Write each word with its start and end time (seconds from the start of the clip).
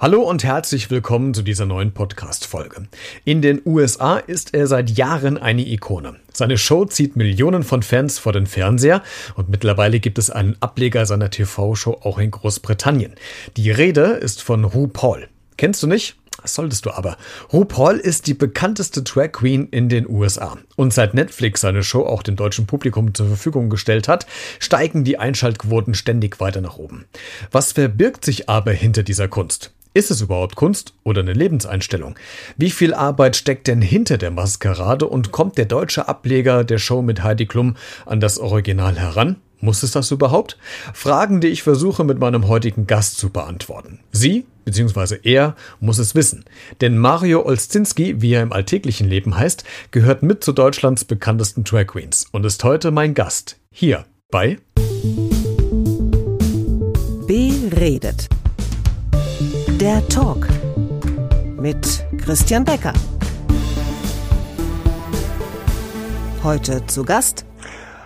Hallo 0.00 0.22
und 0.22 0.44
herzlich 0.44 0.92
willkommen 0.92 1.34
zu 1.34 1.42
dieser 1.42 1.66
neuen 1.66 1.90
Podcast-Folge. 1.90 2.86
In 3.24 3.42
den 3.42 3.60
USA 3.66 4.18
ist 4.18 4.54
er 4.54 4.68
seit 4.68 4.90
Jahren 4.90 5.38
eine 5.38 5.66
Ikone. 5.66 6.14
Seine 6.32 6.56
Show 6.56 6.84
zieht 6.84 7.16
Millionen 7.16 7.64
von 7.64 7.82
Fans 7.82 8.16
vor 8.16 8.32
den 8.32 8.46
Fernseher 8.46 9.02
und 9.34 9.48
mittlerweile 9.48 9.98
gibt 9.98 10.18
es 10.18 10.30
einen 10.30 10.56
Ableger 10.60 11.04
seiner 11.04 11.30
TV-Show 11.30 11.98
auch 12.04 12.18
in 12.18 12.30
Großbritannien. 12.30 13.16
Die 13.56 13.72
Rede 13.72 14.02
ist 14.02 14.40
von 14.40 14.62
RuPaul. 14.62 15.26
Kennst 15.56 15.82
du 15.82 15.88
nicht? 15.88 16.14
Solltest 16.44 16.86
du 16.86 16.92
aber. 16.92 17.16
RuPaul 17.52 17.96
ist 17.96 18.28
die 18.28 18.34
bekannteste 18.34 19.02
Drag 19.02 19.32
Queen 19.32 19.66
in 19.72 19.88
den 19.88 20.08
USA. 20.08 20.58
Und 20.76 20.94
seit 20.94 21.14
Netflix 21.14 21.62
seine 21.62 21.82
Show 21.82 22.06
auch 22.06 22.22
dem 22.22 22.36
deutschen 22.36 22.66
Publikum 22.66 23.14
zur 23.14 23.26
Verfügung 23.26 23.68
gestellt 23.68 24.06
hat, 24.06 24.28
steigen 24.60 25.02
die 25.02 25.18
Einschaltquoten 25.18 25.94
ständig 25.94 26.38
weiter 26.38 26.60
nach 26.60 26.76
oben. 26.76 27.06
Was 27.50 27.72
verbirgt 27.72 28.24
sich 28.24 28.48
aber 28.48 28.70
hinter 28.70 29.02
dieser 29.02 29.26
Kunst? 29.26 29.72
Ist 29.94 30.10
es 30.10 30.20
überhaupt 30.20 30.54
Kunst 30.54 30.94
oder 31.02 31.22
eine 31.22 31.32
Lebenseinstellung? 31.32 32.16
Wie 32.56 32.70
viel 32.70 32.94
Arbeit 32.94 33.36
steckt 33.36 33.66
denn 33.66 33.80
hinter 33.80 34.18
der 34.18 34.30
Maskerade 34.30 35.06
und 35.06 35.32
kommt 35.32 35.58
der 35.58 35.64
deutsche 35.64 36.08
Ableger 36.08 36.64
der 36.64 36.78
Show 36.78 37.02
mit 37.02 37.22
Heidi 37.22 37.46
Klum 37.46 37.76
an 38.06 38.20
das 38.20 38.38
Original 38.38 38.98
heran? 38.98 39.36
Muss 39.60 39.82
es 39.82 39.90
das 39.90 40.10
überhaupt? 40.12 40.56
Fragen, 40.94 41.40
die 41.40 41.48
ich 41.48 41.64
versuche 41.64 42.04
mit 42.04 42.20
meinem 42.20 42.46
heutigen 42.46 42.86
Gast 42.86 43.18
zu 43.18 43.30
beantworten. 43.30 43.98
Sie, 44.12 44.46
bzw. 44.66 45.18
er, 45.24 45.56
muss 45.80 45.98
es 45.98 46.14
wissen. 46.14 46.44
Denn 46.80 46.96
Mario 46.96 47.44
Olszynski, 47.44 48.22
wie 48.22 48.34
er 48.34 48.42
im 48.42 48.52
alltäglichen 48.52 49.08
Leben 49.08 49.36
heißt, 49.36 49.64
gehört 49.90 50.22
mit 50.22 50.44
zu 50.44 50.52
Deutschlands 50.52 51.04
bekanntesten 51.04 51.64
Drag 51.64 51.88
Queens 51.88 52.26
und 52.30 52.46
ist 52.46 52.62
heute 52.62 52.92
mein 52.92 53.14
Gast. 53.14 53.56
Hier 53.72 54.04
bei 54.30 54.58
Beredet 57.26 58.28
der 59.80 60.04
Talk 60.08 60.48
mit 61.56 62.04
Christian 62.24 62.64
Becker. 62.64 62.92
Heute 66.42 66.84
zu 66.86 67.04
Gast. 67.04 67.46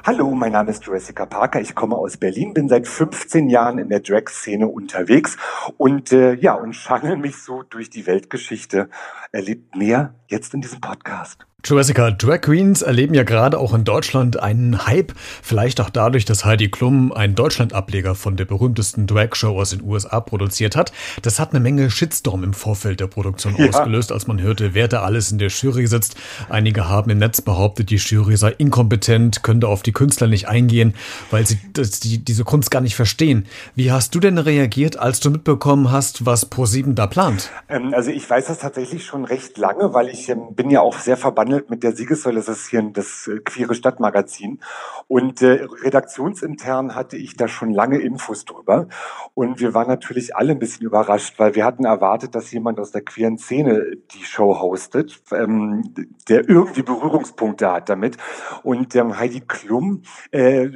Hallo, 0.04 0.34
mein 0.34 0.52
Name 0.52 0.70
ist 0.70 0.86
Jessica 0.86 1.24
Parker. 1.24 1.62
Ich 1.62 1.74
komme 1.74 1.96
aus 1.96 2.18
Berlin, 2.18 2.52
bin 2.52 2.68
seit 2.68 2.86
15 2.86 3.48
Jahren 3.48 3.78
in 3.78 3.88
der 3.88 4.00
Drag-Szene 4.00 4.68
unterwegs 4.68 5.38
und 5.78 6.12
äh, 6.12 6.34
ja 6.34 6.52
und 6.52 6.74
schangel 6.76 7.16
mich 7.16 7.36
so 7.36 7.62
durch 7.62 7.88
die 7.88 8.06
Weltgeschichte. 8.06 8.90
Erlebt 9.30 9.74
mehr 9.74 10.14
jetzt 10.28 10.52
in 10.52 10.60
diesem 10.60 10.82
Podcast. 10.82 11.46
Jessica, 11.64 12.10
Drag 12.10 12.40
Queens 12.40 12.82
erleben 12.82 13.14
ja 13.14 13.22
gerade 13.22 13.56
auch 13.56 13.72
in 13.72 13.84
Deutschland 13.84 14.42
einen 14.42 14.84
Hype, 14.84 15.12
vielleicht 15.42 15.80
auch 15.80 15.90
dadurch, 15.90 16.24
dass 16.24 16.44
Heidi 16.44 16.68
Klum 16.68 17.12
einen 17.12 17.36
Deutschland-Ableger 17.36 18.16
von 18.16 18.36
der 18.36 18.46
berühmtesten 18.46 19.06
Drag-Show 19.06 19.60
aus 19.60 19.70
den 19.70 19.80
USA 19.84 20.18
produziert 20.18 20.74
hat. 20.74 20.92
Das 21.22 21.38
hat 21.38 21.50
eine 21.50 21.60
Menge 21.60 21.88
Shitstorm 21.88 22.42
im 22.42 22.52
Vorfeld 22.52 22.98
der 22.98 23.06
Produktion 23.06 23.54
ja. 23.56 23.68
ausgelöst, 23.68 24.10
als 24.10 24.26
man 24.26 24.40
hörte, 24.40 24.74
wer 24.74 24.88
da 24.88 25.02
alles 25.02 25.30
in 25.30 25.38
der 25.38 25.50
Jury 25.50 25.86
sitzt. 25.86 26.16
Einige 26.48 26.88
haben 26.88 27.12
im 27.12 27.18
Netz 27.18 27.40
behauptet, 27.40 27.90
die 27.90 27.96
Jury 27.96 28.36
sei 28.36 28.50
inkompetent, 28.50 29.44
könnte 29.44 29.68
auf 29.68 29.84
die 29.84 29.92
Künstler 29.92 30.26
nicht 30.26 30.48
eingehen, 30.48 30.94
weil 31.30 31.46
sie 31.46 31.60
das, 31.74 32.00
die, 32.00 32.18
diese 32.18 32.42
Kunst 32.42 32.72
gar 32.72 32.80
nicht 32.80 32.96
verstehen. 32.96 33.46
Wie 33.76 33.92
hast 33.92 34.16
du 34.16 34.18
denn 34.20 34.38
reagiert, 34.38 34.98
als 34.98 35.20
du 35.20 35.30
mitbekommen 35.30 35.92
hast, 35.92 36.26
was 36.26 36.44
ProSieben 36.46 36.96
da 36.96 37.06
plant? 37.06 37.50
Ähm, 37.68 37.94
also 37.94 38.10
ich 38.10 38.28
weiß 38.28 38.46
das 38.46 38.58
tatsächlich 38.58 39.04
schon 39.04 39.24
recht 39.24 39.56
lange, 39.58 39.94
weil 39.94 40.08
ich 40.08 40.28
ähm, 40.28 40.56
bin 40.56 40.68
ja 40.68 40.80
auch 40.80 40.98
sehr 40.98 41.16
verbandelt 41.16 41.51
verhandelt 41.52 41.70
mit 41.70 41.82
der 41.82 41.94
Siegessäule, 41.94 42.36
das 42.36 42.48
ist 42.48 42.68
hier 42.68 42.82
das 42.82 43.28
äh, 43.28 43.38
Queere 43.40 43.74
Stadtmagazin. 43.74 44.60
Und 45.08 45.42
äh, 45.42 45.66
redaktionsintern 45.84 46.94
hatte 46.94 47.16
ich 47.16 47.36
da 47.36 47.48
schon 47.48 47.72
lange 47.72 47.98
Infos 47.98 48.44
drüber. 48.44 48.88
Und 49.34 49.60
wir 49.60 49.74
waren 49.74 49.88
natürlich 49.88 50.34
alle 50.36 50.52
ein 50.52 50.58
bisschen 50.58 50.86
überrascht, 50.86 51.38
weil 51.38 51.54
wir 51.54 51.64
hatten 51.64 51.84
erwartet, 51.84 52.34
dass 52.34 52.50
jemand 52.52 52.80
aus 52.80 52.90
der 52.90 53.02
queeren 53.02 53.38
Szene 53.38 53.96
die 54.12 54.24
Show 54.24 54.60
hostet, 54.60 55.22
ähm, 55.32 55.94
der 56.28 56.48
irgendwie 56.48 56.82
Berührungspunkte 56.82 57.70
hat 57.70 57.88
damit. 57.88 58.16
Und 58.62 58.94
ähm, 58.96 59.18
Heidi 59.18 59.40
Klum, 59.40 60.02
äh, 60.30 60.70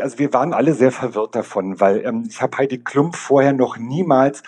also 0.00 0.18
wir 0.18 0.32
waren 0.32 0.52
alle 0.52 0.74
sehr 0.74 0.92
verwirrt 0.92 1.34
davon, 1.34 1.80
weil 1.80 2.04
ähm, 2.04 2.24
ich 2.28 2.42
habe 2.42 2.56
Heidi 2.58 2.78
Klum 2.78 3.12
vorher 3.12 3.52
noch 3.52 3.78
niemals 3.78 4.42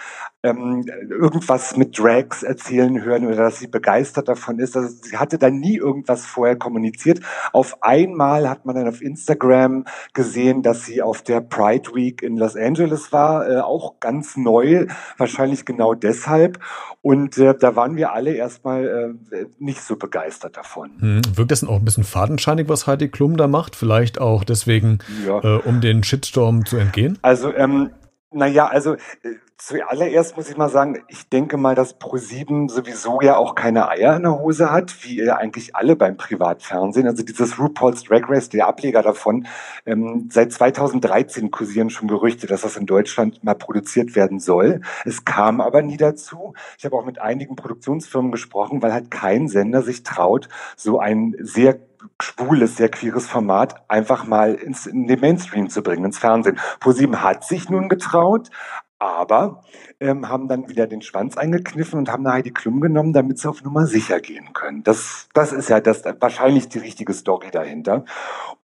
ähm, 0.50 0.84
irgendwas 1.10 1.76
mit 1.76 1.98
Drags 1.98 2.42
erzählen 2.42 3.02
hören 3.02 3.26
oder 3.26 3.36
dass 3.36 3.58
sie 3.58 3.66
begeistert 3.66 4.28
davon 4.28 4.58
ist. 4.58 4.76
Also 4.76 4.88
sie 4.88 5.16
hatte 5.16 5.38
da 5.38 5.50
nie 5.50 5.76
irgendwas 5.76 6.26
vorher 6.26 6.56
kommuniziert. 6.56 7.20
Auf 7.52 7.82
einmal 7.82 8.48
hat 8.48 8.66
man 8.66 8.74
dann 8.74 8.88
auf 8.88 9.02
Instagram 9.02 9.84
gesehen, 10.12 10.62
dass 10.62 10.84
sie 10.84 11.02
auf 11.02 11.22
der 11.22 11.40
Pride 11.40 11.90
Week 11.94 12.22
in 12.22 12.36
Los 12.36 12.56
Angeles 12.56 13.12
war, 13.12 13.48
äh, 13.48 13.60
auch 13.60 14.00
ganz 14.00 14.36
neu, 14.36 14.86
wahrscheinlich 15.16 15.64
genau 15.64 15.94
deshalb. 15.94 16.58
Und 17.00 17.38
äh, 17.38 17.54
da 17.58 17.76
waren 17.76 17.96
wir 17.96 18.12
alle 18.12 18.34
erstmal 18.34 19.16
äh, 19.32 19.46
nicht 19.58 19.80
so 19.82 19.96
begeistert 19.96 20.56
davon. 20.56 20.90
Hm, 20.98 21.22
wirkt 21.36 21.50
das 21.50 21.60
denn 21.60 21.68
auch 21.68 21.76
ein 21.76 21.84
bisschen 21.84 22.04
fadenscheinig, 22.04 22.68
was 22.68 22.86
Heidi 22.86 23.08
Klum 23.08 23.36
da 23.36 23.46
macht? 23.46 23.76
Vielleicht 23.76 24.20
auch 24.20 24.44
deswegen, 24.44 24.98
ja. 25.26 25.38
äh, 25.42 25.60
um 25.62 25.80
den 25.80 26.02
Shitstorm 26.02 26.66
zu 26.66 26.76
entgehen? 26.76 27.18
Also, 27.22 27.54
ähm, 27.54 27.90
naja, 28.30 28.66
also 28.66 28.94
äh, 28.94 29.38
Zuallererst 29.60 30.36
muss 30.36 30.48
ich 30.48 30.56
mal 30.56 30.68
sagen, 30.68 31.02
ich 31.08 31.28
denke 31.28 31.56
mal, 31.56 31.74
dass 31.74 31.98
ProSieben 31.98 32.68
sowieso 32.68 33.20
ja 33.20 33.36
auch 33.36 33.56
keine 33.56 33.88
Eier 33.88 34.14
in 34.14 34.22
der 34.22 34.38
Hose 34.38 34.70
hat, 34.70 35.02
wie 35.02 35.28
eigentlich 35.28 35.74
alle 35.74 35.96
beim 35.96 36.16
Privatfernsehen. 36.16 37.08
Also 37.08 37.24
dieses 37.24 37.58
RuPaul's 37.58 38.04
Drag 38.04 38.28
Race, 38.28 38.48
der 38.50 38.68
Ableger 38.68 39.02
davon, 39.02 39.48
ähm, 39.84 40.28
seit 40.30 40.52
2013 40.52 41.50
kursieren 41.50 41.90
schon 41.90 42.06
Gerüchte, 42.06 42.46
dass 42.46 42.60
das 42.60 42.76
in 42.76 42.86
Deutschland 42.86 43.42
mal 43.42 43.56
produziert 43.56 44.14
werden 44.14 44.38
soll. 44.38 44.80
Es 45.04 45.24
kam 45.24 45.60
aber 45.60 45.82
nie 45.82 45.96
dazu. 45.96 46.54
Ich 46.78 46.84
habe 46.84 46.94
auch 46.94 47.04
mit 47.04 47.20
einigen 47.20 47.56
Produktionsfirmen 47.56 48.30
gesprochen, 48.30 48.80
weil 48.80 48.92
halt 48.92 49.10
kein 49.10 49.48
Sender 49.48 49.82
sich 49.82 50.04
traut, 50.04 50.48
so 50.76 51.00
ein 51.00 51.34
sehr 51.40 51.80
schwules, 52.20 52.76
sehr 52.76 52.88
queeres 52.88 53.26
Format 53.26 53.88
einfach 53.88 54.24
mal 54.24 54.54
ins, 54.54 54.86
in 54.86 55.06
den 55.06 55.20
Mainstream 55.20 55.68
zu 55.68 55.82
bringen, 55.82 56.04
ins 56.04 56.18
Fernsehen. 56.18 56.58
ProSieben 56.80 57.22
hat 57.22 57.44
sich 57.44 57.68
nun 57.68 57.88
getraut, 57.88 58.50
aber 58.98 59.62
ähm, 60.00 60.28
haben 60.28 60.48
dann 60.48 60.68
wieder 60.68 60.86
den 60.86 61.02
Schwanz 61.02 61.36
eingekniffen 61.36 61.98
und 61.98 62.10
haben 62.10 62.26
eine 62.26 62.34
Heidi 62.36 62.52
Klum 62.52 62.80
genommen, 62.80 63.12
damit 63.12 63.38
sie 63.38 63.48
auf 63.48 63.62
Nummer 63.62 63.86
sicher 63.86 64.20
gehen 64.20 64.52
können. 64.52 64.84
Das, 64.84 65.28
das 65.34 65.52
ist 65.52 65.68
ja 65.68 65.80
das 65.80 66.02
wahrscheinlich 66.20 66.68
die 66.68 66.78
richtige 66.78 67.12
Story 67.12 67.48
dahinter. 67.50 68.04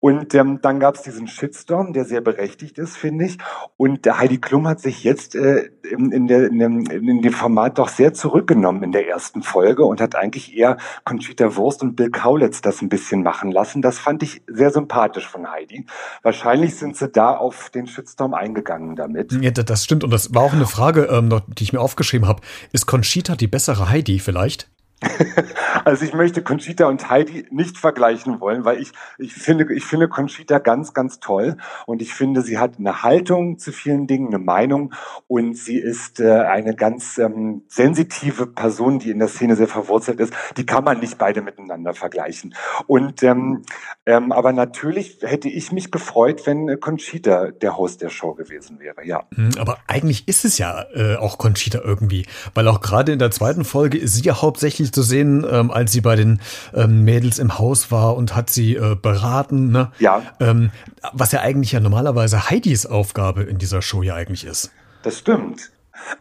Und 0.04 0.34
ähm, 0.34 0.58
dann 0.60 0.80
gab 0.80 0.96
es 0.96 1.02
diesen 1.02 1.28
Shitstorm, 1.28 1.92
der 1.92 2.04
sehr 2.04 2.20
berechtigt 2.20 2.76
ist, 2.76 2.96
finde 2.96 3.24
ich. 3.24 3.38
Und 3.76 4.04
der 4.04 4.18
Heidi 4.18 4.38
Klum 4.38 4.66
hat 4.66 4.80
sich 4.80 5.04
jetzt 5.04 5.36
äh, 5.36 5.70
in, 5.88 6.10
in, 6.10 6.26
der, 6.26 6.48
in, 6.48 6.58
dem, 6.58 6.86
in 6.90 7.22
dem 7.22 7.32
Format 7.32 7.78
doch 7.78 7.88
sehr 7.88 8.12
zurückgenommen 8.12 8.82
in 8.82 8.90
der 8.90 9.06
ersten 9.06 9.42
Folge 9.42 9.84
und 9.84 10.00
hat 10.00 10.16
eigentlich 10.16 10.56
eher 10.56 10.76
Conchita 11.04 11.54
Wurst 11.54 11.82
und 11.82 11.94
Bill 11.94 12.10
Kaulitz 12.10 12.62
das 12.62 12.82
ein 12.82 12.88
bisschen 12.88 13.22
machen 13.22 13.52
lassen. 13.52 13.80
Das 13.80 14.00
fand 14.00 14.24
ich 14.24 14.42
sehr 14.48 14.72
sympathisch 14.72 15.28
von 15.28 15.48
Heidi. 15.48 15.86
Wahrscheinlich 16.22 16.74
sind 16.74 16.96
sie 16.96 17.08
da 17.08 17.36
auf 17.36 17.70
den 17.70 17.86
Shitstorm 17.86 18.34
eingegangen 18.34 18.96
damit. 18.96 19.30
Ja, 19.40 19.52
das 19.52 19.84
stimmt. 19.84 20.02
Und 20.02 20.12
das 20.12 20.34
war 20.34 20.42
auch 20.42 20.52
eine 20.52 20.66
Frage, 20.66 21.08
ähm, 21.22 21.28
noch, 21.28 21.42
die 21.46 21.64
ich 21.64 21.72
mir 21.72 21.80
aufgeschrieben 21.80 22.28
habe. 22.28 22.42
Ist 22.72 22.86
Conchita 22.86 23.36
die 23.36 23.46
bessere 23.46 23.88
Heidi 23.88 24.18
vielleicht? 24.18 24.68
also 25.84 26.04
ich 26.04 26.14
möchte 26.14 26.42
Conchita 26.42 26.86
und 26.86 27.08
Heidi 27.08 27.46
nicht 27.50 27.78
vergleichen 27.78 28.40
wollen, 28.40 28.64
weil 28.64 28.80
ich, 28.80 28.92
ich 29.18 29.32
finde, 29.32 29.72
ich 29.74 29.84
finde 29.84 30.08
Conchita 30.08 30.58
ganz, 30.58 30.94
ganz 30.94 31.20
toll 31.20 31.56
und 31.86 32.02
ich 32.02 32.14
finde, 32.14 32.42
sie 32.42 32.58
hat 32.58 32.78
eine 32.78 33.02
Haltung 33.02 33.58
zu 33.58 33.72
vielen 33.72 34.06
Dingen, 34.06 34.28
eine 34.28 34.38
Meinung 34.38 34.94
und 35.26 35.56
sie 35.56 35.78
ist 35.78 36.20
äh, 36.20 36.30
eine 36.30 36.74
ganz 36.74 37.18
ähm, 37.18 37.62
sensitive 37.68 38.46
Person, 38.46 38.98
die 38.98 39.10
in 39.10 39.18
der 39.18 39.28
Szene 39.28 39.56
sehr 39.56 39.68
verwurzelt 39.68 40.20
ist. 40.20 40.34
Die 40.56 40.66
kann 40.66 40.84
man 40.84 41.00
nicht 41.00 41.18
beide 41.18 41.42
miteinander 41.42 41.94
vergleichen. 41.94 42.54
Und 42.86 43.22
ähm, 43.22 43.62
ähm, 44.06 44.32
aber 44.32 44.52
natürlich 44.52 45.18
hätte 45.22 45.48
ich 45.48 45.72
mich 45.72 45.90
gefreut, 45.90 46.42
wenn 46.46 46.78
Conchita 46.80 47.50
der 47.50 47.76
Host 47.76 48.02
der 48.02 48.10
Show 48.10 48.34
gewesen 48.34 48.78
wäre. 48.80 49.04
Ja. 49.04 49.24
Hm, 49.34 49.50
aber 49.58 49.78
eigentlich 49.86 50.28
ist 50.28 50.44
es 50.44 50.58
ja 50.58 50.84
äh, 50.94 51.16
auch 51.16 51.38
Conchita 51.38 51.80
irgendwie, 51.82 52.26
weil 52.54 52.68
auch 52.68 52.80
gerade 52.80 53.12
in 53.12 53.18
der 53.18 53.30
zweiten 53.30 53.64
Folge 53.64 53.98
ist 53.98 54.14
sie 54.14 54.22
ja 54.22 54.40
hauptsächlich 54.42 54.91
zu 54.94 55.02
sehen, 55.02 55.46
ähm, 55.50 55.70
als 55.70 55.92
sie 55.92 56.00
bei 56.00 56.16
den 56.16 56.40
ähm, 56.74 57.04
Mädels 57.04 57.38
im 57.38 57.58
Haus 57.58 57.90
war 57.90 58.16
und 58.16 58.36
hat 58.36 58.50
sie 58.50 58.76
äh, 58.76 58.94
beraten. 58.94 59.70
Ne? 59.70 59.90
Ja. 59.98 60.22
Ähm, 60.40 60.70
was 61.12 61.32
ja 61.32 61.40
eigentlich 61.40 61.72
ja 61.72 61.80
normalerweise 61.80 62.50
Heidis 62.50 62.86
Aufgabe 62.86 63.42
in 63.42 63.58
dieser 63.58 63.82
Show 63.82 64.02
ja 64.02 64.14
eigentlich 64.14 64.44
ist. 64.44 64.70
Das 65.02 65.18
stimmt. 65.18 65.72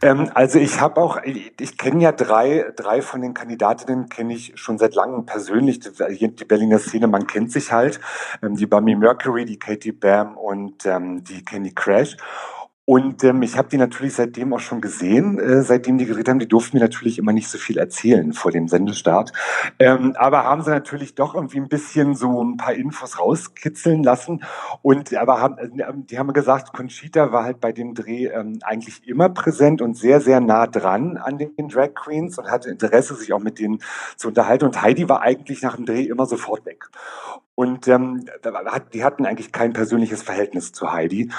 Ähm, 0.01 0.29
also 0.33 0.59
ich 0.59 0.79
habe 0.79 0.99
auch, 1.01 1.19
ich, 1.23 1.77
kenne 1.77 2.03
ja 2.03 2.11
drei, 2.11 2.71
drei 2.75 3.01
von 3.01 3.21
den 3.21 3.33
Kandidatinnen 3.33 4.09
kenne 4.09 4.33
ich 4.33 4.53
schon 4.55 4.77
seit 4.77 4.95
langem 4.95 5.25
persönlich. 5.25 5.79
Die, 5.79 6.35
die 6.35 6.45
Berliner 6.45 6.79
Szene, 6.79 7.07
man 7.07 7.27
kennt 7.27 7.51
sich 7.51 7.71
halt. 7.71 7.99
Ähm, 8.43 8.55
die 8.55 8.65
Bummy 8.65 8.95
Mercury, 8.95 9.45
die 9.45 9.59
Katie 9.59 9.91
Bam 9.91 10.37
und 10.37 10.85
ähm, 10.85 11.23
die 11.23 11.43
Candy 11.43 11.73
Crash. 11.73 12.17
Und 12.91 13.23
ähm, 13.23 13.41
ich 13.41 13.57
habe 13.57 13.69
die 13.69 13.77
natürlich 13.77 14.15
seitdem 14.15 14.53
auch 14.53 14.59
schon 14.59 14.81
gesehen, 14.81 15.39
äh, 15.39 15.61
seitdem 15.61 15.97
die 15.97 16.05
gedreht 16.05 16.27
haben. 16.27 16.39
Die 16.39 16.47
durften 16.49 16.75
mir 16.75 16.83
natürlich 16.83 17.19
immer 17.19 17.31
nicht 17.31 17.47
so 17.47 17.57
viel 17.57 17.77
erzählen 17.77 18.33
vor 18.33 18.51
dem 18.51 18.67
Sendestart. 18.67 19.31
Ähm, 19.79 20.13
aber 20.17 20.43
haben 20.43 20.61
sie 20.61 20.71
natürlich 20.71 21.15
doch 21.15 21.33
irgendwie 21.33 21.61
ein 21.61 21.69
bisschen 21.69 22.15
so 22.15 22.43
ein 22.43 22.57
paar 22.57 22.73
Infos 22.73 23.17
rauskitzeln 23.17 24.03
lassen. 24.03 24.43
Und 24.81 25.15
aber 25.15 25.39
haben, 25.39 25.57
äh, 25.57 25.69
die 25.95 26.19
haben 26.19 26.33
gesagt, 26.33 26.73
Conchita 26.73 27.31
war 27.31 27.45
halt 27.45 27.61
bei 27.61 27.71
dem 27.71 27.93
Dreh 27.93 28.25
ähm, 28.25 28.59
eigentlich 28.61 29.07
immer 29.07 29.29
präsent 29.29 29.81
und 29.81 29.95
sehr, 29.95 30.19
sehr 30.19 30.41
nah 30.41 30.67
dran 30.67 31.15
an 31.15 31.37
den 31.37 31.69
Drag 31.69 31.93
Queens 31.93 32.37
und 32.39 32.51
hatte 32.51 32.69
Interesse, 32.69 33.15
sich 33.15 33.31
auch 33.31 33.39
mit 33.39 33.57
denen 33.57 33.79
zu 34.17 34.27
unterhalten. 34.27 34.65
Und 34.65 34.81
Heidi 34.81 35.07
war 35.07 35.21
eigentlich 35.21 35.61
nach 35.61 35.77
dem 35.77 35.85
Dreh 35.85 36.03
immer 36.03 36.25
sofort 36.25 36.65
weg. 36.65 36.89
Und 37.61 37.87
ähm, 37.87 38.25
die 38.91 39.03
hatten 39.03 39.23
eigentlich 39.27 39.51
kein 39.51 39.71
persönliches 39.71 40.23
Verhältnis 40.23 40.71
zu 40.71 40.91
Heidi. 40.91 41.29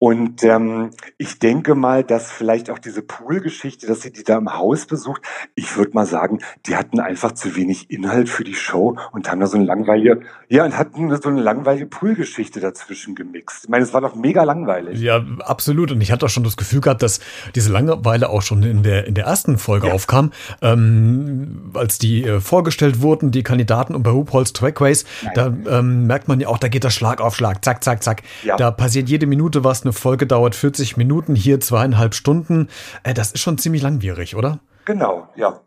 Und 0.00 0.44
ähm, 0.44 0.90
ich 1.16 1.40
denke 1.40 1.74
mal, 1.74 2.04
dass 2.04 2.30
vielleicht 2.30 2.70
auch 2.70 2.78
diese 2.78 3.02
Pool-Geschichte, 3.02 3.88
dass 3.88 4.02
sie 4.02 4.12
die 4.12 4.22
da 4.22 4.38
im 4.38 4.54
Haus 4.54 4.86
besucht, 4.86 5.22
ich 5.56 5.76
würde 5.76 5.90
mal 5.92 6.06
sagen, 6.06 6.38
die 6.66 6.76
hatten 6.76 7.00
einfach 7.00 7.32
zu 7.32 7.56
wenig 7.56 7.90
Inhalt 7.90 8.28
für 8.28 8.44
die 8.44 8.54
Show 8.54 8.96
und 9.10 9.28
haben 9.28 9.40
da 9.40 9.48
so 9.48 9.56
eine 9.56 9.66
langweilige, 9.66 10.20
ja, 10.48 10.64
und 10.64 10.78
hatten 10.78 11.14
so 11.20 11.28
eine 11.28 11.40
langweilige 11.40 11.86
Pool-Geschichte 11.86 12.60
dazwischen 12.60 13.16
gemixt. 13.16 13.64
Ich 13.64 13.70
meine, 13.70 13.82
es 13.82 13.92
war 13.92 14.00
doch 14.00 14.14
mega 14.14 14.44
langweilig. 14.44 15.00
Ja, 15.00 15.24
absolut. 15.40 15.90
Und 15.90 16.00
ich 16.00 16.12
hatte 16.12 16.26
auch 16.26 16.30
schon 16.30 16.44
das 16.44 16.56
Gefühl 16.56 16.80
gehabt, 16.80 17.02
dass 17.02 17.18
diese 17.56 17.72
Langeweile 17.72 18.28
auch 18.28 18.42
schon 18.42 18.62
in 18.62 18.84
der, 18.84 19.04
in 19.08 19.14
der 19.14 19.24
ersten 19.24 19.58
Folge 19.58 19.88
ja. 19.88 19.94
aufkam, 19.94 20.30
ähm, 20.62 21.72
als 21.74 21.98
die 21.98 22.22
äh, 22.22 22.40
vorgestellt 22.40 23.02
wurden, 23.02 23.32
die 23.32 23.42
Kandidaten 23.42 23.96
und 23.96 24.04
bei 24.04 24.10
RuPaul's 24.10 24.52
Track 24.52 24.80
Race, 24.80 25.04
da 25.34 25.52
ähm, 25.68 26.06
merkt 26.06 26.28
man 26.28 26.40
ja 26.40 26.48
auch, 26.48 26.58
da 26.58 26.68
geht 26.68 26.84
das 26.84 26.94
Schlag 26.94 27.20
auf 27.20 27.36
Schlag, 27.36 27.64
zack, 27.64 27.84
zack, 27.84 28.02
zack. 28.02 28.22
Ja. 28.42 28.56
Da 28.56 28.70
passiert 28.70 29.08
jede 29.08 29.26
Minute 29.26 29.64
was, 29.64 29.82
eine 29.82 29.92
Folge 29.92 30.26
dauert 30.26 30.54
40 30.54 30.96
Minuten, 30.96 31.34
hier 31.34 31.60
zweieinhalb 31.60 32.14
Stunden. 32.14 32.68
Äh, 33.02 33.14
das 33.14 33.32
ist 33.32 33.40
schon 33.40 33.58
ziemlich 33.58 33.82
langwierig, 33.82 34.36
oder? 34.36 34.60
Genau, 34.84 35.28
ja. 35.36 35.60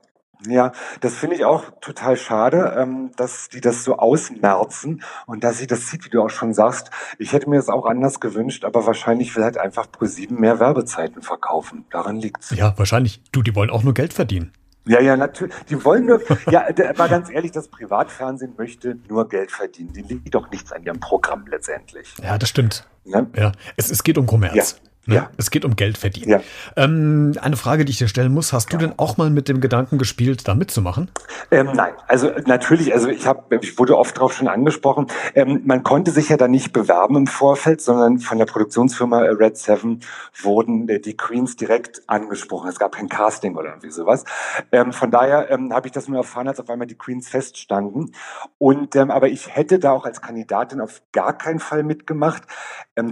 Ja, 0.48 0.72
das 1.02 1.14
finde 1.14 1.36
ich 1.36 1.46
auch 1.46 1.66
total 1.82 2.18
schade, 2.18 2.76
ähm, 2.76 3.12
dass 3.16 3.50
die 3.50 3.62
das 3.62 3.84
so 3.84 3.98
ausmerzen 3.98 5.04
und 5.28 5.44
dass 5.44 5.60
sie 5.60 5.68
das 5.68 5.88
sieht, 5.88 6.06
wie 6.06 6.10
du 6.10 6.24
auch 6.24 6.32
schon 6.32 6.54
sagst. 6.54 6.90
Ich 7.20 7.34
hätte 7.34 7.48
mir 7.48 7.58
das 7.58 7.70
auch 7.70 7.86
anders 7.86 8.20
gewünscht, 8.20 8.66
aber 8.66 8.86
wahrscheinlich 8.88 9.36
will 9.36 9.44
halt 9.44 9.60
einfach 9.60 9.92
ProSieben 9.92 10.40
mehr 10.40 10.60
Werbezeiten 10.60 11.22
verkaufen. 11.22 11.86
Daran 11.92 12.16
liegt's. 12.16 12.50
Ja, 12.56 12.74
wahrscheinlich. 12.78 13.22
Du, 13.32 13.44
die 13.44 13.56
wollen 13.56 13.70
auch 13.70 13.84
nur 13.84 13.94
Geld 13.94 14.14
verdienen. 14.14 14.52
Ja, 14.86 15.00
ja, 15.00 15.16
natürlich. 15.16 15.56
Die 15.70 15.84
wollen 15.86 16.06
nur, 16.06 16.22
ja, 16.50 16.66
aber 16.90 17.08
ganz 17.08 17.30
ehrlich, 17.30 17.52
das 17.52 17.68
Privatfernsehen 17.68 18.54
möchte 18.58 18.98
nur 19.08 19.28
Geld 19.28 19.52
verdienen. 19.52 19.94
Die 19.94 20.02
liegt 20.02 20.34
doch 20.34 20.50
nichts 20.50 20.72
an 20.72 20.84
ihrem 20.84 21.00
Programm 21.00 21.46
letztendlich. 21.48 22.14
Ja, 22.22 22.38
das 22.38 22.50
stimmt. 22.50 22.88
Ja, 23.04 23.26
ja. 23.36 23.52
Es, 23.78 23.92
es 23.92 24.04
geht 24.04 24.18
um 24.18 24.26
Kommerz. 24.26 24.56
Ja. 24.84 24.91
Ne? 25.08 25.16
Ja. 25.16 25.30
Es 25.38 25.50
geht 25.50 25.66
um 25.66 25.76
Geld 25.76 25.98
verdienen. 25.98 26.30
Ja. 26.30 26.42
Ähm, 26.76 27.34
eine 27.42 27.58
Frage, 27.58 27.86
die 27.86 27.92
ich 27.92 27.98
dir 27.98 28.08
stellen 28.08 28.32
muss, 28.32 28.54
hast 28.54 28.72
du 28.72 28.78
denn 28.78 28.94
auch 28.98 29.18
mal 29.18 29.32
mit 29.32 29.50
dem 29.50 29.60
Gedanken 29.60 29.98
gespielt, 29.98 30.48
da 30.48 30.54
mitzumachen? 30.54 31.10
Ähm, 31.50 31.72
nein, 31.74 31.94
also 32.08 32.32
natürlich, 32.46 32.94
also 32.94 33.10
ich 33.10 33.26
habe, 33.26 33.58
ich 33.62 33.80
wurde 33.80 33.98
oft 33.98 34.16
darauf 34.16 34.34
schon 34.34 34.48
angesprochen, 34.48 35.08
ähm, 35.34 35.62
man 35.66 35.82
konnte 35.82 36.12
sich 36.12 36.30
ja 36.30 36.38
da 36.38 36.48
nicht 36.48 36.72
bewerben 36.72 37.16
im 37.16 37.28
Vorfeld, 37.28 37.82
sondern 37.82 38.20
von 38.20 38.38
der 38.38 38.46
Produktionsfirma 38.46 39.22
Red 39.22 39.58
Seven 39.58 40.02
wurden 40.40 40.88
äh, 40.88 41.00
die 41.00 41.18
Queens 41.18 41.56
direkt 41.56 42.04
angesprochen. 42.06 42.70
Es 42.70 42.78
gab 42.78 42.92
kein 42.92 43.10
Casting 43.10 43.56
oder 43.56 43.70
irgendwie 43.70 43.90
sowas. 43.90 44.24
Ähm, 44.72 44.94
von 44.94 45.10
daher 45.10 45.50
ähm, 45.50 45.74
habe 45.74 45.88
ich 45.88 45.94
das 45.94 46.08
nur 46.10 46.18
erfahren, 46.18 46.48
als 46.48 46.60
auf 46.60 46.70
einmal 46.70 46.86
die 46.86 46.98
Queens 46.98 47.28
feststanden. 47.28 48.14
Und 48.60 48.96
ähm, 48.96 49.10
aber 49.10 49.30
ich 49.30 49.56
hätte 49.56 49.80
da 49.80 49.94
auch 49.94 50.06
als 50.06 50.22
Kandidatin 50.22 50.80
auf 50.80 51.02
gar 51.12 51.36
keinen 51.36 51.60
Fall 51.60 51.82
mitgemacht. 51.82 52.44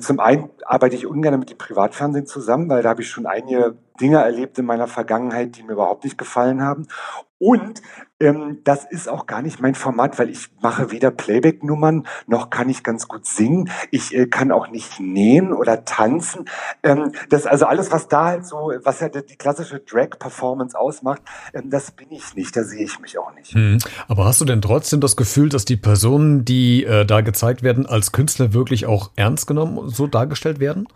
Zum 0.02 0.20
einen 0.20 0.50
arbeite 0.66 0.96
ich 0.96 1.08
ungern 1.08 1.40
mit 1.40 1.50
den 1.50 1.58
Privat 1.58 1.79
Privatfernsehen 1.80 2.26
zusammen, 2.26 2.70
weil 2.70 2.84
da 2.84 2.90
habe 2.90 3.02
ich 3.02 3.10
schon 3.10 3.26
einige 3.26 3.78
Dinge 4.02 4.18
erlebt 4.18 4.58
in 4.60 4.66
meiner 4.66 4.88
Vergangenheit, 4.88 5.58
die 5.58 5.64
mir 5.64 5.74
überhaupt 5.74 6.04
nicht 6.04 6.18
gefallen 6.18 6.62
haben. 6.62 6.88
Und 7.38 7.82
ähm, 8.20 8.58
das 8.66 8.84
ist 8.84 9.08
auch 9.08 9.26
gar 9.26 9.42
nicht 9.42 9.62
mein 9.62 9.76
Format, 9.76 10.20
weil 10.20 10.30
ich 10.30 10.50
mache 10.62 10.92
weder 10.92 11.10
Playback-Nummern, 11.10 12.06
noch 12.28 12.50
kann 12.50 12.68
ich 12.68 12.84
ganz 12.84 13.08
gut 13.08 13.26
singen. 13.26 13.70
Ich 13.92 14.14
äh, 14.14 14.28
kann 14.28 14.52
auch 14.52 14.68
nicht 14.68 15.00
nähen 15.00 15.54
oder 15.54 15.86
tanzen. 15.86 16.50
Ähm, 16.84 17.14
das 17.30 17.46
also 17.46 17.66
alles, 17.66 17.94
was 17.94 18.10
da 18.10 18.26
halt 18.26 18.46
so, 18.46 18.74
was 18.84 19.00
ja 19.00 19.08
die 19.08 19.38
klassische 19.38 19.80
Drag-Performance 19.80 20.78
ausmacht, 20.78 21.22
ähm, 21.54 21.70
das 21.70 21.92
bin 21.92 22.12
ich 22.12 22.36
nicht. 22.36 22.58
Da 22.58 22.64
sehe 22.64 22.84
ich 22.84 23.00
mich 23.00 23.18
auch 23.18 23.34
nicht. 23.36 23.54
Hm. 23.54 23.78
Aber 24.10 24.26
hast 24.26 24.42
du 24.42 24.46
denn 24.46 24.62
trotzdem 24.62 25.00
das 25.00 25.16
Gefühl, 25.16 25.48
dass 25.48 25.64
die 25.64 25.78
Personen, 25.78 26.44
die 26.44 26.84
äh, 26.84 27.06
da 27.06 27.22
gezeigt 27.22 27.64
werden, 27.64 27.86
als 27.86 28.12
Künstler 28.12 28.54
wirklich 28.54 28.86
auch 28.86 29.12
ernst 29.16 29.48
genommen 29.48 29.88
so 29.88 30.08
dargestellt 30.08 30.60
werden? 30.60 30.90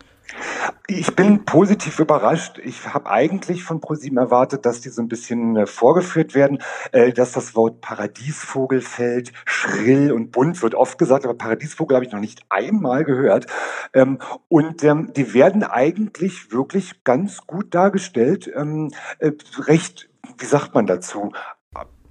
Ich 0.86 1.16
bin 1.16 1.44
positiv 1.44 1.98
überrascht. 1.98 2.58
Ich 2.62 2.92
habe 2.92 3.10
eigentlich 3.10 3.64
von 3.64 3.80
ProSieben 3.80 4.18
erwartet, 4.18 4.66
dass 4.66 4.80
die 4.80 4.90
so 4.90 5.00
ein 5.00 5.08
bisschen 5.08 5.56
äh, 5.56 5.66
vorgeführt 5.66 6.34
werden, 6.34 6.62
äh, 6.92 7.12
dass 7.12 7.32
das 7.32 7.54
Wort 7.54 7.80
Paradiesvogel 7.80 8.80
fällt, 8.80 9.32
schrill 9.46 10.12
und 10.12 10.30
bunt 10.30 10.62
wird 10.62 10.74
oft 10.74 10.98
gesagt, 10.98 11.24
aber 11.24 11.34
Paradiesvogel 11.34 11.96
habe 11.96 12.04
ich 12.06 12.12
noch 12.12 12.20
nicht 12.20 12.44
einmal 12.50 13.04
gehört. 13.04 13.46
Ähm, 13.94 14.18
und 14.48 14.84
ähm, 14.84 15.12
die 15.14 15.32
werden 15.34 15.62
eigentlich 15.62 16.52
wirklich 16.52 17.02
ganz 17.04 17.46
gut 17.46 17.74
dargestellt, 17.74 18.50
ähm, 18.54 18.90
äh, 19.18 19.32
recht 19.58 20.08
wie 20.38 20.46
sagt 20.46 20.74
man 20.74 20.86
dazu, 20.86 21.32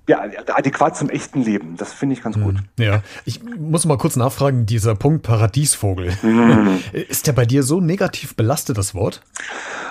ja, 0.07 0.21
adäquat 0.53 0.97
zum 0.97 1.09
echten 1.09 1.43
Leben. 1.43 1.77
Das 1.77 1.93
finde 1.93 2.13
ich 2.13 2.23
ganz 2.23 2.35
gut. 2.35 2.55
Hm, 2.55 2.63
ja, 2.77 3.01
ich 3.25 3.41
muss 3.43 3.85
mal 3.85 3.97
kurz 3.97 4.15
nachfragen, 4.15 4.65
dieser 4.65 4.95
Punkt 4.95 5.23
Paradiesvogel. 5.23 6.11
Mhm. 6.21 6.79
Ist 6.91 7.27
der 7.27 7.33
bei 7.33 7.45
dir 7.45 7.63
so 7.63 7.79
negativ 7.79 8.35
belastet, 8.35 8.77
das 8.77 8.93
Wort? 8.95 9.21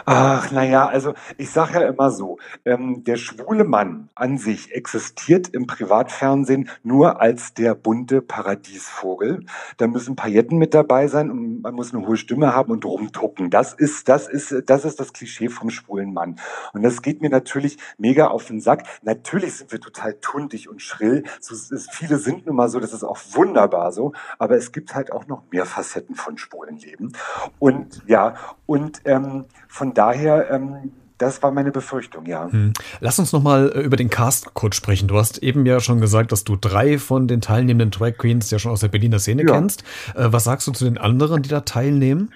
Ach, 0.04 0.50
naja, 0.50 0.86
also 0.86 1.14
ich 1.38 1.50
sage 1.50 1.74
ja 1.74 1.88
immer 1.88 2.10
so, 2.10 2.38
ähm, 2.64 3.04
der 3.04 3.16
schwule 3.16 3.64
Mann 3.64 4.08
an 4.16 4.36
sich 4.36 4.72
existiert 4.72 5.48
im 5.48 5.66
Privatfernsehen 5.66 6.68
nur 6.82 7.20
als 7.20 7.54
der 7.54 7.76
bunte 7.76 8.20
Paradiesvogel. 8.20 9.46
Da 9.76 9.86
müssen 9.86 10.16
Pailletten 10.16 10.58
mit 10.58 10.74
dabei 10.74 11.06
sein 11.06 11.30
und 11.30 11.62
man 11.62 11.74
muss 11.74 11.94
eine 11.94 12.04
hohe 12.06 12.16
Stimme 12.16 12.54
haben 12.54 12.72
und 12.72 12.84
rumtucken. 12.84 13.50
Das 13.50 13.74
ist, 13.74 14.08
das 14.08 14.26
ist, 14.26 14.64
das 14.66 14.84
ist 14.84 14.98
das 14.98 15.12
Klischee 15.12 15.48
vom 15.48 15.70
schwulen 15.70 16.12
Mann. 16.12 16.36
Und 16.72 16.82
das 16.82 17.02
geht 17.02 17.20
mir 17.22 17.30
natürlich 17.30 17.78
mega 17.96 18.26
auf 18.26 18.46
den 18.46 18.60
Sack. 18.60 18.84
Natürlich 19.02 19.54
sind 19.54 19.70
wir 19.70 19.80
total 19.80 20.14
tuntig 20.14 20.68
und 20.68 20.82
schrill. 20.82 21.22
So, 21.40 21.54
ist, 21.54 21.92
viele 21.92 22.18
sind 22.18 22.46
nun 22.46 22.56
mal 22.56 22.68
so, 22.68 22.80
das 22.80 22.92
ist 22.92 23.04
auch 23.04 23.18
wunderbar 23.32 23.92
so. 23.92 24.12
Aber 24.38 24.56
es 24.56 24.72
gibt 24.72 24.96
halt 24.96 25.12
auch 25.12 25.28
noch 25.28 25.44
mehr 25.52 25.64
Facetten 25.64 26.16
von 26.16 26.38
schwulen 26.38 26.78
Leben. 26.78 27.12
Und 27.60 28.02
ja, 28.06 28.34
und 28.66 29.02
ähm, 29.04 29.44
von 29.68 29.91
daher, 29.94 30.50
ähm, 30.50 30.92
das 31.18 31.42
war 31.42 31.52
meine 31.52 31.70
Befürchtung, 31.70 32.26
ja. 32.26 32.50
Hm. 32.50 32.72
Lass 33.00 33.18
uns 33.18 33.32
nochmal 33.32 33.70
äh, 33.74 33.80
über 33.80 33.96
den 33.96 34.10
Cast 34.10 34.54
kurz 34.54 34.76
sprechen. 34.76 35.08
Du 35.08 35.16
hast 35.16 35.38
eben 35.38 35.64
ja 35.66 35.80
schon 35.80 36.00
gesagt, 36.00 36.32
dass 36.32 36.44
du 36.44 36.56
drei 36.56 36.98
von 36.98 37.28
den 37.28 37.40
teilnehmenden 37.40 37.90
Drag 37.90 38.18
Queens 38.18 38.50
ja 38.50 38.58
schon 38.58 38.72
aus 38.72 38.80
der 38.80 38.88
Berliner 38.88 39.20
Szene 39.20 39.42
ja. 39.42 39.52
kennst. 39.52 39.82
Äh, 40.14 40.28
was 40.32 40.44
sagst 40.44 40.66
du 40.66 40.72
zu 40.72 40.84
den 40.84 40.98
anderen, 40.98 41.42
die 41.42 41.48
da 41.48 41.60
teilnehmen? 41.60 42.32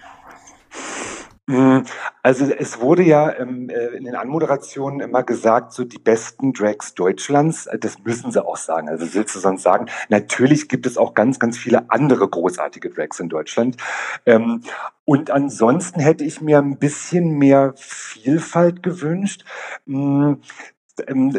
Mm, 1.48 1.82
also 2.24 2.44
es 2.46 2.80
wurde 2.80 3.04
ja 3.04 3.32
ähm, 3.38 3.68
äh, 3.70 3.96
in 3.96 4.04
den 4.04 4.16
Anmoderationen 4.16 5.00
immer 5.00 5.22
gesagt, 5.22 5.72
so 5.72 5.84
die 5.84 5.98
besten 5.98 6.52
Drags 6.52 6.94
Deutschlands, 6.94 7.66
äh, 7.66 7.78
das 7.78 8.02
müssen 8.02 8.32
sie 8.32 8.44
auch 8.44 8.56
sagen. 8.56 8.88
Also 8.88 9.14
willst 9.14 9.36
du 9.36 9.38
sonst 9.38 9.62
sagen, 9.62 9.86
natürlich 10.08 10.68
gibt 10.68 10.86
es 10.86 10.98
auch 10.98 11.14
ganz, 11.14 11.38
ganz 11.38 11.56
viele 11.56 11.88
andere 11.90 12.28
großartige 12.28 12.90
Drags 12.90 13.20
in 13.20 13.28
Deutschland. 13.28 13.76
Ähm, 14.26 14.62
und 15.04 15.30
ansonsten 15.30 16.00
hätte 16.00 16.24
ich 16.24 16.40
mir 16.40 16.58
ein 16.58 16.78
bisschen 16.78 17.38
mehr 17.38 17.74
Vielfalt 17.76 18.82
gewünscht. 18.82 19.44
Mm, 19.84 20.34
ähm, 21.06 21.38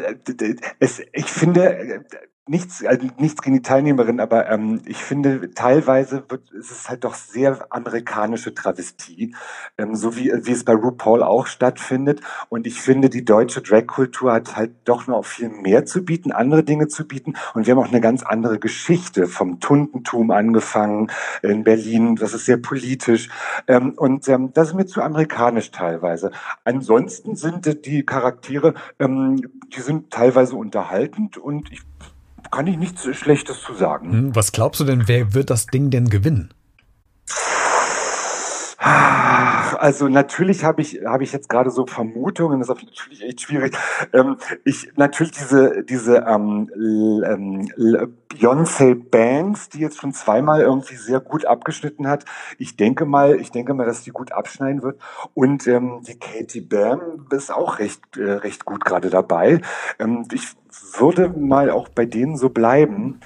ich 1.11 1.25
finde, 1.25 2.05
nichts, 2.47 2.83
also 2.85 3.07
nichts 3.17 3.41
gegen 3.41 3.55
die 3.55 3.61
Teilnehmerin, 3.61 4.19
aber 4.19 4.49
ähm, 4.49 4.81
ich 4.85 4.97
finde, 4.97 5.51
teilweise 5.53 6.23
wird, 6.29 6.51
ist 6.51 6.71
es 6.71 6.89
halt 6.89 7.03
doch 7.03 7.13
sehr 7.13 7.67
amerikanische 7.69 8.53
Travestie, 8.53 9.35
ähm, 9.77 9.95
so 9.95 10.15
wie, 10.15 10.31
wie 10.33 10.51
es 10.51 10.63
bei 10.63 10.73
RuPaul 10.73 11.23
auch 11.23 11.47
stattfindet. 11.47 12.21
Und 12.49 12.67
ich 12.67 12.81
finde, 12.81 13.09
die 13.09 13.25
deutsche 13.25 13.61
Drag-Kultur 13.61 14.33
hat 14.33 14.55
halt 14.55 14.71
doch 14.85 15.07
noch 15.07 15.25
viel 15.25 15.49
mehr 15.49 15.85
zu 15.85 16.03
bieten, 16.03 16.31
andere 16.31 16.63
Dinge 16.63 16.87
zu 16.87 17.07
bieten. 17.07 17.33
Und 17.53 17.67
wir 17.67 17.75
haben 17.75 17.83
auch 17.83 17.91
eine 17.91 18.01
ganz 18.01 18.23
andere 18.23 18.59
Geschichte 18.59 19.27
vom 19.27 19.59
Tundentum 19.59 20.31
angefangen 20.31 21.11
in 21.41 21.63
Berlin. 21.63 22.15
Das 22.15 22.33
ist 22.33 22.45
sehr 22.45 22.57
politisch. 22.57 23.29
Ähm, 23.67 23.93
und 23.97 24.27
ähm, 24.29 24.53
das 24.53 24.69
ist 24.69 24.73
mir 24.73 24.85
zu 24.85 25.01
amerikanisch 25.01 25.71
teilweise. 25.71 26.31
Ansonsten 26.63 27.35
sind 27.35 27.85
die 27.85 28.05
Charaktere, 28.05 28.73
ähm, 28.99 29.41
die 29.75 29.81
sind 29.81 30.11
teilweise 30.11 30.55
unterhaltend 30.55 31.37
und 31.37 31.71
ich 31.71 31.81
kann 32.51 32.67
ich 32.67 32.77
nichts 32.77 33.03
Schlechtes 33.15 33.61
zu 33.61 33.73
sagen. 33.73 34.11
Hm, 34.11 34.35
was 34.35 34.51
glaubst 34.51 34.79
du 34.79 34.85
denn, 34.85 35.07
wer 35.07 35.33
wird 35.33 35.49
das 35.49 35.67
Ding 35.67 35.89
denn 35.89 36.09
gewinnen? 36.09 36.53
Also 39.77 40.07
natürlich 40.07 40.63
habe 40.63 40.81
ich 40.81 40.99
habe 41.05 41.23
ich 41.23 41.31
jetzt 41.31 41.49
gerade 41.49 41.71
so 41.71 41.85
Vermutungen, 41.85 42.59
das 42.59 42.69
ist 42.69 42.83
natürlich 42.83 43.23
echt 43.23 43.41
schwierig. 43.41 43.77
Ähm, 44.13 44.37
ich 44.63 44.91
natürlich 44.95 45.31
diese 45.31 45.83
diese 45.83 46.17
ähm, 46.27 46.69
ähm, 46.75 47.69
Beyoncé 48.29 48.95
Banks, 48.95 49.69
die 49.69 49.79
jetzt 49.79 49.99
schon 49.99 50.13
zweimal 50.13 50.61
irgendwie 50.61 50.95
sehr 50.95 51.19
gut 51.19 51.45
abgeschnitten 51.45 52.07
hat. 52.07 52.25
Ich 52.57 52.75
denke 52.75 53.05
mal, 53.05 53.39
ich 53.39 53.51
denke 53.51 53.73
mal, 53.73 53.85
dass 53.85 54.03
die 54.03 54.11
gut 54.11 54.31
abschneiden 54.31 54.83
wird. 54.83 54.99
Und 55.33 55.67
ähm, 55.67 56.01
die 56.07 56.19
Katie 56.19 56.61
Bam 56.61 57.27
ist 57.31 57.51
auch 57.51 57.79
recht 57.79 58.17
äh, 58.17 58.31
recht 58.31 58.65
gut 58.65 58.83
gerade 58.83 59.09
dabei. 59.09 59.61
Ähm, 59.99 60.27
ich 60.31 60.55
würde 60.97 61.29
mal 61.29 61.69
auch 61.69 61.89
bei 61.89 62.05
denen 62.05 62.37
so 62.37 62.49
bleiben 62.49 63.19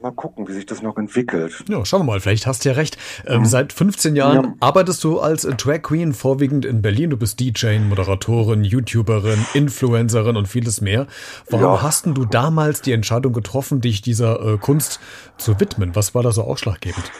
mal 0.00 0.12
gucken, 0.12 0.48
wie 0.48 0.52
sich 0.52 0.66
das 0.66 0.82
noch 0.82 0.96
entwickelt. 0.96 1.64
Ja, 1.68 1.84
schauen 1.84 2.00
wir 2.00 2.04
mal, 2.04 2.20
vielleicht 2.20 2.46
hast 2.46 2.64
du 2.64 2.70
ja 2.70 2.74
recht. 2.74 2.96
Ähm, 3.26 3.40
mhm. 3.40 3.46
Seit 3.46 3.72
15 3.72 4.16
Jahren 4.16 4.44
ja. 4.44 4.54
arbeitest 4.60 5.02
du 5.04 5.20
als 5.20 5.42
Drag 5.42 5.82
Queen 5.82 6.12
vorwiegend 6.12 6.64
in 6.64 6.82
Berlin. 6.82 7.10
Du 7.10 7.16
bist 7.16 7.40
DJ, 7.40 7.78
Moderatorin, 7.78 8.64
YouTuberin, 8.64 9.44
Influencerin 9.54 10.36
und 10.36 10.46
vieles 10.46 10.80
mehr. 10.80 11.06
Warum 11.50 11.74
ja. 11.74 11.82
hast 11.82 12.06
du 12.06 12.24
damals 12.24 12.82
die 12.82 12.92
Entscheidung 12.92 13.32
getroffen, 13.32 13.80
dich 13.80 14.00
dieser 14.02 14.54
äh, 14.54 14.58
Kunst 14.58 15.00
zu 15.38 15.58
widmen? 15.60 15.94
Was 15.94 16.14
war 16.14 16.22
da 16.22 16.32
so 16.32 16.42
ausschlaggebend? 16.42 17.10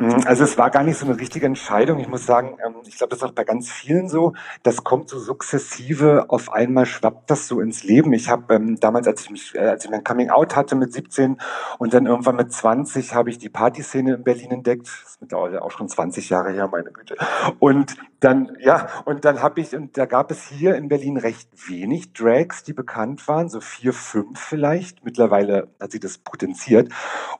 Mhm, 0.00 0.22
also 0.24 0.44
es 0.44 0.56
war 0.56 0.70
gar 0.70 0.82
nicht 0.82 0.98
so 0.98 1.04
eine 1.04 1.20
richtige 1.20 1.44
Entscheidung. 1.44 1.98
Ich 1.98 2.08
muss 2.08 2.24
sagen, 2.24 2.56
ähm, 2.64 2.76
ich 2.86 2.96
glaube, 2.96 3.10
das 3.10 3.18
ist 3.18 3.22
auch 3.22 3.32
bei 3.32 3.44
ganz 3.44 3.70
vielen 3.70 4.08
so. 4.08 4.32
Das 4.62 4.82
kommt 4.82 5.10
so 5.10 5.18
sukzessive. 5.18 6.24
Auf 6.28 6.50
einmal 6.52 6.86
schwappt 6.86 7.30
das 7.30 7.46
so 7.46 7.60
ins 7.60 7.84
Leben. 7.84 8.12
Ich 8.14 8.30
habe 8.30 8.54
ähm, 8.54 8.80
damals, 8.80 9.06
als 9.06 9.22
ich 9.22 9.30
mich, 9.30 9.54
äh, 9.54 9.58
als 9.58 9.84
ich 9.84 9.90
mein 9.90 10.02
Coming 10.02 10.30
Out 10.30 10.56
hatte 10.56 10.74
mit 10.74 10.94
17 10.94 11.36
und 11.78 11.92
dann 11.92 12.06
irgendwann 12.06 12.36
mit 12.36 12.50
20, 12.50 13.14
habe 13.14 13.28
ich 13.28 13.38
die 13.38 13.50
Partyszene 13.50 14.14
in 14.14 14.24
Berlin 14.24 14.52
entdeckt. 14.52 14.86
Das 14.86 15.10
ist 15.10 15.20
mittlerweile 15.20 15.62
auch 15.62 15.70
schon 15.70 15.88
20 15.88 16.30
Jahre 16.30 16.50
her, 16.52 16.68
meine 16.72 16.90
Güte. 16.90 17.16
Und 17.58 17.96
dann, 18.20 18.56
ja, 18.60 18.88
und 19.06 19.24
dann 19.24 19.40
habe 19.40 19.60
ich, 19.62 19.74
und 19.74 19.96
da 19.96 20.04
gab 20.04 20.30
es 20.30 20.46
hier 20.46 20.76
in 20.76 20.88
Berlin 20.88 21.16
recht 21.16 21.48
wenig 21.68 22.12
Drags, 22.12 22.62
die 22.62 22.74
bekannt 22.74 23.26
waren, 23.28 23.48
so 23.48 23.60
vier, 23.60 23.94
fünf 23.94 24.38
vielleicht. 24.38 25.04
Mittlerweile 25.04 25.68
hat 25.80 25.92
sich 25.92 26.00
das 26.00 26.18
potenziert. 26.18 26.92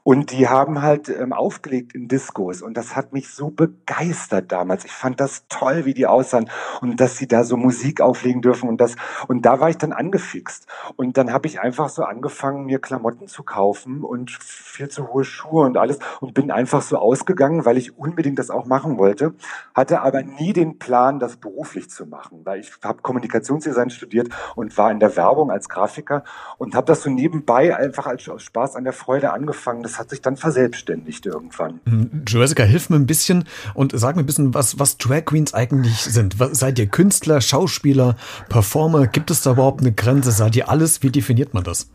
Und 0.04 0.32
die 0.32 0.48
haben 0.48 0.80
halt 0.80 1.10
ähm, 1.10 1.34
aufgelegt 1.34 1.94
in 1.94 2.08
Discos. 2.08 2.62
Und 2.62 2.78
das 2.78 2.96
hat 2.96 3.12
mich 3.12 3.28
so 3.28 3.50
begeistert 3.50 4.50
damals. 4.52 4.86
Ich 4.86 4.92
fand 4.92 5.20
das 5.20 5.46
toll, 5.48 5.84
wie 5.84 5.92
die 5.92 6.06
aussahen 6.06 6.48
und 6.80 6.98
dass 6.98 7.18
sie 7.18 7.28
da 7.28 7.44
so 7.44 7.58
Musik 7.58 8.00
auflegen 8.00 8.40
dürfen 8.40 8.68
und 8.68 8.80
das. 8.80 8.96
Und 9.28 9.44
da 9.44 9.60
war 9.60 9.68
ich 9.68 9.76
dann 9.76 9.92
angefixt. 9.92 10.66
Und 10.96 11.18
dann 11.18 11.30
habe 11.32 11.46
ich 11.46 11.60
einfach 11.60 11.90
so 11.90 12.04
angefangen, 12.04 12.64
mir 12.64 12.78
Klamotten 12.78 13.28
zu 13.28 13.42
kaufen 13.42 14.02
und 14.02 14.30
viel 14.30 14.88
zu 14.88 15.12
hohe 15.12 15.24
Schuhe 15.24 15.66
und 15.66 15.76
alles 15.76 15.98
und 16.20 16.32
bin 16.32 16.50
einfach 16.50 16.80
so 16.80 16.96
ausgegangen, 16.96 17.66
weil 17.66 17.76
ich 17.76 17.98
unbedingt 17.98 18.38
das 18.38 18.48
auch 18.48 18.64
machen 18.64 18.96
wollte, 18.96 19.34
hatte 19.74 20.00
aber 20.00 20.22
nie 20.22 20.54
den 20.54 20.69
Plan, 20.78 21.18
das 21.18 21.36
beruflich 21.36 21.90
zu 21.90 22.06
machen, 22.06 22.40
weil 22.44 22.60
ich 22.60 22.70
habe 22.82 23.02
Kommunikationsdesign 23.02 23.90
studiert 23.90 24.28
und 24.54 24.76
war 24.76 24.90
in 24.90 25.00
der 25.00 25.16
Werbung 25.16 25.50
als 25.50 25.68
Grafiker 25.68 26.24
und 26.58 26.74
habe 26.74 26.86
das 26.86 27.02
so 27.02 27.10
nebenbei 27.10 27.76
einfach 27.76 28.06
als 28.06 28.22
Spaß 28.22 28.76
an 28.76 28.84
der 28.84 28.92
Freude 28.92 29.32
angefangen. 29.32 29.82
Das 29.82 29.98
hat 29.98 30.10
sich 30.10 30.20
dann 30.20 30.36
verselbstständigt 30.36 31.26
irgendwann. 31.26 31.80
Hm, 31.84 32.24
Jessica, 32.26 32.62
hilf 32.62 32.90
mir 32.90 32.96
ein 32.96 33.06
bisschen 33.06 33.44
und 33.74 33.92
sag 33.98 34.16
mir 34.16 34.22
ein 34.22 34.26
bisschen, 34.26 34.54
was, 34.54 34.78
was 34.78 34.98
Drag 34.98 35.24
Queens 35.24 35.54
eigentlich 35.54 35.98
sind. 35.98 36.36
Seid 36.52 36.78
ihr 36.78 36.86
Künstler, 36.86 37.40
Schauspieler, 37.40 38.16
Performer? 38.48 39.06
Gibt 39.06 39.30
es 39.30 39.42
da 39.42 39.52
überhaupt 39.52 39.80
eine 39.80 39.92
Grenze? 39.92 40.30
Seid 40.30 40.56
ihr 40.56 40.68
alles? 40.68 41.02
Wie 41.02 41.10
definiert 41.10 41.54
man 41.54 41.64
das? 41.64 41.90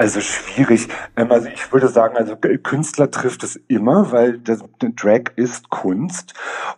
Also 0.00 0.22
schwierig. 0.22 0.88
Ähm, 1.14 1.30
also 1.30 1.48
ich 1.48 1.70
würde 1.74 1.88
sagen, 1.88 2.16
also 2.16 2.34
Künstler 2.34 3.10
trifft 3.10 3.44
es 3.44 3.56
immer, 3.68 4.12
weil 4.12 4.38
das 4.38 4.60
Drag 4.78 5.24
ist 5.36 5.68
Kunst. 5.68 6.32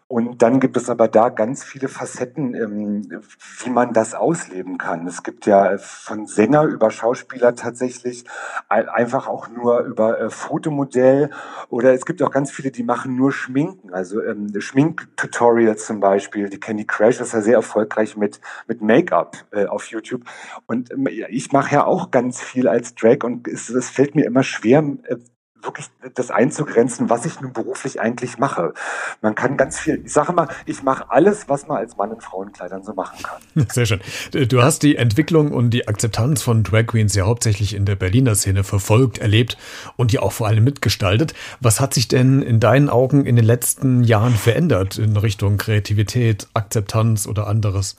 Und 0.09 0.43
dann 0.43 0.59
gibt 0.59 0.76
es 0.76 0.91
aber 0.91 1.07
da 1.07 1.29
ganz 1.29 1.62
viele 1.62 1.87
Facetten, 1.87 2.57
ähm, 2.57 3.23
wie 3.61 3.71
man 3.71 3.93
das 3.93 4.14
ausleben 4.14 4.76
kann. 4.76 5.07
Es 5.07 5.23
gibt 5.23 5.47
ja 5.47 5.79
von 5.79 6.26
Sänger 6.26 6.64
über 6.64 6.91
Schauspieler 6.91 7.55
tatsächlich 7.55 8.25
einfach 8.69 9.29
auch 9.29 9.49
nur 9.49 9.81
über 9.83 10.21
äh, 10.21 10.29
Fotomodell 10.29 11.31
oder 11.69 11.95
es 11.95 12.05
gibt 12.05 12.23
auch 12.25 12.33
ganz 12.33 12.50
viele, 12.50 12.73
die 12.73 12.83
machen 12.83 13.14
nur 13.14 13.31
Schminken, 13.31 13.95
also 13.95 14.21
ähm, 14.21 14.52
Schminktutorials 14.59 15.87
zum 15.87 16.00
Beispiel. 16.00 16.49
Die 16.49 16.59
Candy 16.59 16.87
Crash 16.87 17.21
ist 17.21 17.35
ja 17.35 17.41
sehr 17.41 17.55
erfolgreich 17.55 18.17
mit 18.17 18.41
mit 18.67 18.83
Make-up 18.83 19.37
äh, 19.52 19.67
auf 19.67 19.87
YouTube. 19.87 20.25
Und 20.67 20.91
ich 21.29 21.52
mache 21.52 21.76
ja 21.76 21.87
auch 21.87 22.11
ganz 22.11 22.43
viel 22.43 22.67
als 22.67 22.97
Drag 22.97 23.12
weg 23.12 23.25
und 23.25 23.47
es, 23.47 23.69
es 23.69 23.90
fällt 23.90 24.14
mir 24.14 24.25
immer 24.25 24.42
schwer, 24.42 24.83
äh, 25.04 25.16
wirklich 25.64 25.87
das 26.14 26.31
einzugrenzen, 26.31 27.09
was 27.09 27.25
ich 27.25 27.40
nun 27.40 27.52
beruflich 27.52 28.00
eigentlich 28.00 28.38
mache. 28.38 28.75
Man 29.21 29.35
kann 29.35 29.57
ganz 29.57 29.78
viel, 29.78 30.02
ich 30.04 30.12
sage 30.12 30.33
mal, 30.33 30.49
ich 30.66 30.83
mache 30.83 31.11
alles, 31.11 31.49
was 31.49 31.69
man 31.69 31.78
als 31.78 31.97
Mann 31.97 32.11
in 32.11 32.21
Frauenkleidern 32.21 32.83
so 32.83 32.95
machen 32.95 33.23
kann. 33.23 33.66
Sehr 33.71 33.87
schön. 33.87 34.00
Du 34.49 34.62
hast 34.62 34.83
die 34.83 34.97
Entwicklung 34.97 35.52
und 35.52 35.71
die 35.71 35.88
Akzeptanz 35.88 36.42
von 36.42 36.64
Drag 36.64 36.87
Queens 36.87 37.14
ja 37.14 37.26
hauptsächlich 37.26 37.75
in 37.75 37.85
der 37.85 37.97
Berliner 37.97 38.35
Szene 38.35 38.64
verfolgt, 38.64 39.19
erlebt 39.19 39.57
und 39.97 40.12
die 40.12 40.19
auch 40.19 40.33
vor 40.33 40.49
allem 40.49 40.64
mitgestaltet. 40.64 41.35
Was 41.61 41.81
hat 41.81 41.95
sich 41.95 42.09
denn 42.09 42.42
in 42.42 42.61
deinen 42.61 42.88
Augen 42.88 43.25
in 43.25 43.37
den 43.37 43.45
letzten 43.45 44.02
Jahren 44.02 44.35
verändert 44.35 44.99
in 44.99 45.16
Richtung 45.16 45.59
Kreativität, 45.59 46.49
Akzeptanz 46.54 47.26
oder 47.26 47.47
anderes? 47.47 47.97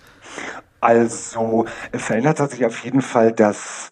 Also 0.82 1.66
verändert 1.94 2.42
hat 2.42 2.52
sich 2.52 2.66
auf 2.66 2.84
jeden 2.84 3.02
Fall 3.02 3.32
das 3.32 3.90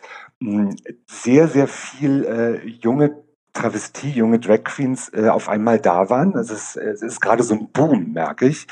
sehr, 1.07 1.48
sehr 1.48 1.67
viel 1.67 2.25
äh, 2.25 2.67
junge 2.67 3.24
Travestie, 3.53 4.10
junge 4.10 4.39
Drag 4.39 4.63
Queens 4.63 5.10
äh, 5.13 5.27
auf 5.27 5.50
einmal 5.50 5.79
da 5.79 6.10
waren. 6.10 6.36
Es, 6.36 6.75
es 6.75 7.01
ist 7.01 7.19
gerade 7.19 7.43
so 7.43 7.53
ein 7.53 7.71
Boom, 7.71 8.13
merke 8.13 8.48
ich. 8.48 8.67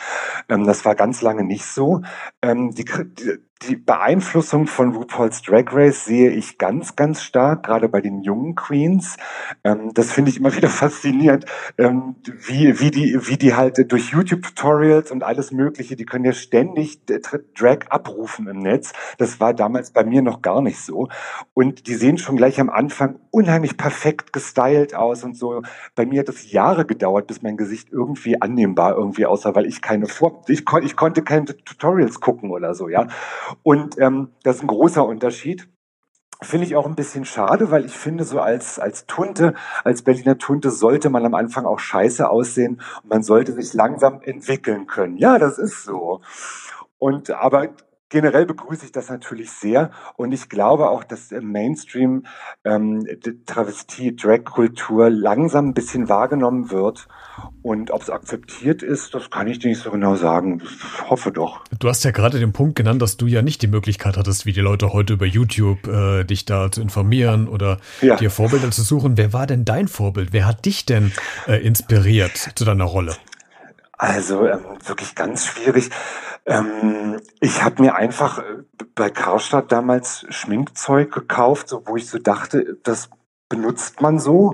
Ähm, 0.48 0.66
das 0.66 0.86
war 0.86 0.96
ganz 0.96 1.22
lange 1.22 1.44
nicht 1.44 1.66
so. 1.66 2.02
Ähm, 2.42 2.72
die, 2.72 2.86
die, 2.86 3.40
die 3.64 3.76
Beeinflussung 3.76 4.68
von 4.68 4.96
RuPaul's 4.96 5.42
Drag 5.42 5.66
Race 5.74 6.06
sehe 6.06 6.30
ich 6.30 6.58
ganz, 6.58 6.96
ganz 6.96 7.22
stark, 7.22 7.64
gerade 7.64 7.90
bei 7.90 8.00
den 8.00 8.22
jungen 8.22 8.56
Queens. 8.56 9.18
Ähm, 9.66 9.92
das 9.94 10.12
finde 10.12 10.32
ich 10.32 10.38
immer 10.38 10.56
wieder 10.56 10.70
faszinierend, 10.70 11.46
ähm, 11.78 12.16
wie, 12.26 12.80
wie, 12.80 12.90
die, 12.90 13.28
wie 13.28 13.38
die 13.38 13.56
halt 13.56 13.92
durch 13.92 14.12
YouTube-Tutorials 14.12 15.12
und 15.12 15.24
alles 15.24 15.52
Mögliche, 15.52 15.98
die 15.98 16.06
können 16.06 16.24
ja 16.24 16.32
ständig 16.32 17.02
Drag 17.06 17.80
abrufen 17.90 18.48
im 18.48 18.60
Netz. 18.60 18.94
Das 19.18 19.40
war 19.42 19.54
damals 19.54 19.92
bei 19.92 20.06
mir 20.06 20.22
noch 20.22 20.42
gar 20.42 20.62
nicht 20.62 20.80
so. 20.80 21.10
Und 21.54 21.88
die 21.88 21.96
sehen 21.96 22.18
schon 22.18 22.38
gleich 22.38 22.62
am 22.62 22.70
Anfang 22.70 23.20
unheimlich 23.30 23.76
perfekt 23.76 24.32
gestylt 24.32 24.96
aus 24.96 25.24
und 25.24 25.36
so. 25.36 25.62
Bei 25.96 26.06
mir 26.06 26.22
hat 26.22 26.30
es 26.30 26.52
Jahre 26.52 26.86
gedauert, 26.86 27.28
bis 27.28 27.42
mein 27.42 27.58
Gesicht 27.58 27.90
irgendwie 27.92 28.42
annehmbar 28.42 28.96
irgendwie 28.96 29.26
aussah, 29.26 29.54
weil 29.54 29.66
ich 29.66 29.82
keine 29.82 30.08
Vor 30.08 30.44
ich, 30.48 30.66
kon 30.66 30.84
ich 30.84 30.96
konnte 30.96 31.24
keine 31.24 31.46
Tutorials 31.46 32.22
gucken 32.22 32.52
oder 32.52 32.74
so, 32.74 32.88
ja. 32.88 33.08
Und 33.64 34.00
ähm, 34.00 34.30
das 34.44 34.58
ist 34.58 34.64
ein 34.64 34.68
großer 34.68 35.06
Unterschied. 35.06 35.70
Finde 36.42 36.66
ich 36.66 36.76
auch 36.78 36.86
ein 36.86 36.96
bisschen 36.96 37.26
schade, 37.26 37.70
weil 37.70 37.86
ich 37.86 37.92
finde, 37.92 38.24
so 38.24 38.40
als, 38.40 38.80
als 38.80 39.06
Tunte, 39.06 39.56
als 39.84 40.04
Berliner 40.04 40.38
Tunte 40.38 40.72
sollte 40.72 41.10
man 41.10 41.26
am 41.26 41.36
Anfang 41.36 41.66
auch 41.66 41.80
scheiße 41.80 42.30
aussehen 42.30 42.82
und 43.04 43.10
man 43.10 43.24
sollte 43.24 43.52
sich 43.52 43.74
langsam 43.74 44.22
entwickeln 44.22 44.88
können. 44.88 45.18
Ja, 45.18 45.38
das 45.38 45.58
ist 45.58 45.84
so. 45.84 46.22
Und 46.98 47.32
aber 47.32 47.70
generell 48.10 48.46
begrüße 48.46 48.86
ich 48.86 48.92
das 48.92 49.10
natürlich 49.10 49.52
sehr 49.52 49.92
und 50.16 50.32
ich 50.32 50.50
glaube 50.50 50.90
auch, 50.90 51.04
dass 51.04 51.32
im 51.32 51.52
Mainstream 51.52 52.26
ähm, 52.64 53.08
Travestie, 53.46 54.16
Drag-Kultur 54.16 55.10
langsam 55.10 55.70
ein 55.70 55.74
bisschen 55.74 56.10
wahrgenommen 56.10 56.72
wird 56.72 57.08
und 57.62 57.92
ob 57.92 58.02
es 58.02 58.10
akzeptiert 58.10 58.84
ist, 58.84 59.14
das 59.14 59.30
kann 59.30 59.48
ich 59.48 59.60
dir 59.60 59.70
nicht 59.70 59.82
so 59.82 59.92
genau 59.92 60.16
sagen. 60.16 60.62
Ich 60.64 61.10
hoffe 61.10 61.32
doch. 61.32 61.62
Du 61.78 61.88
hast 61.88 62.04
ja 62.04 62.12
gerade 62.12 62.40
den 62.40 62.54
Punkt 62.54 62.76
genannt, 62.76 63.02
dass 63.02 63.18
du 63.18 63.28
ja 63.28 63.42
nicht 63.42 63.62
die 63.62 63.68
Möglichkeit 63.68 64.18
hattest, 64.18 64.46
wie 64.46 64.54
die 64.54 64.62
Leute 64.62 64.94
heute 64.94 65.14
über 65.14 65.26
YouTube 65.26 65.88
äh, 65.88 66.24
dich 66.24 66.46
da 66.46 66.72
zu 66.72 66.82
informieren 66.82 67.48
oder 67.48 67.78
ja. 68.02 68.16
dir 68.16 68.32
Vorbilder 68.32 68.72
zu 68.72 68.82
suchen. 68.82 69.18
Wer 69.18 69.34
war 69.34 69.48
denn 69.48 69.66
dein 69.66 69.88
Vorbild? 69.88 70.30
Wer 70.32 70.48
hat 70.48 70.66
dich 70.66 70.86
denn 70.86 71.12
äh, 71.48 71.56
inspiriert 71.56 72.36
zu 72.56 72.66
deiner 72.66 72.86
Rolle? 72.86 73.16
Also 73.98 74.48
ähm, 74.48 74.60
wirklich 74.86 75.14
ganz 75.14 75.46
schwierig. 75.46 75.90
Ähm, 76.46 77.20
ich 77.40 77.64
habe 77.64 77.82
mir 77.82 77.96
einfach 77.96 78.40
äh, 78.40 78.64
bei 78.96 79.10
Karstadt 79.10 79.72
damals 79.72 80.26
Schminkzeug 80.30 81.12
gekauft, 81.12 81.76
wo 81.86 81.96
ich 81.96 82.08
so 82.08 82.18
dachte, 82.18 82.78
das 82.84 83.10
benutzt 83.50 84.00
man 84.00 84.20
so. 84.20 84.54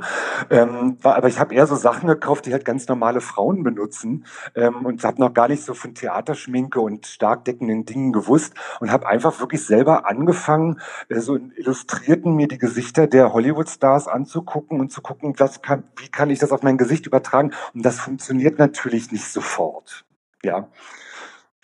Ähm, 0.50 0.98
aber 1.04 1.28
ich 1.28 1.40
habe 1.40 1.54
eher 1.54 1.68
so 1.68 1.76
Sachen 1.76 2.08
gekauft, 2.08 2.46
die 2.46 2.54
halt 2.54 2.66
ganz 2.66 2.88
normale 2.88 3.22
Frauen 3.22 3.64
benutzen 3.64 4.26
ähm, 4.56 4.86
und 4.86 5.04
habe 5.04 5.20
noch 5.20 5.34
gar 5.34 5.50
nicht 5.50 5.64
so 5.64 5.74
von 5.74 5.94
Theaterschminke 5.94 6.80
und 6.80 7.06
stark 7.06 7.44
deckenden 7.46 7.86
Dingen 7.86 8.14
gewusst 8.14 8.54
und 8.80 8.92
habe 8.92 9.06
einfach 9.06 9.40
wirklich 9.40 9.66
selber 9.66 10.08
angefangen, 10.08 10.80
äh, 11.10 11.20
so 11.20 11.36
illustrierten 11.36 12.34
mir 12.36 12.48
die 12.48 12.58
Gesichter 12.58 13.06
der 13.06 13.34
Hollywood-Stars 13.34 14.08
anzugucken 14.08 14.80
und 14.80 14.92
zu 14.92 15.02
gucken, 15.02 15.36
was 15.38 15.62
kann, 15.62 15.84
wie 15.98 16.10
kann 16.10 16.30
ich 16.30 16.40
das 16.40 16.54
auf 16.54 16.64
mein 16.64 16.78
Gesicht 16.78 17.06
übertragen. 17.06 17.52
Und 17.74 17.86
das 17.86 18.00
funktioniert 18.00 18.58
natürlich 18.58 19.12
nicht 19.12 19.28
sofort. 19.28 20.06
Ja 20.42 20.70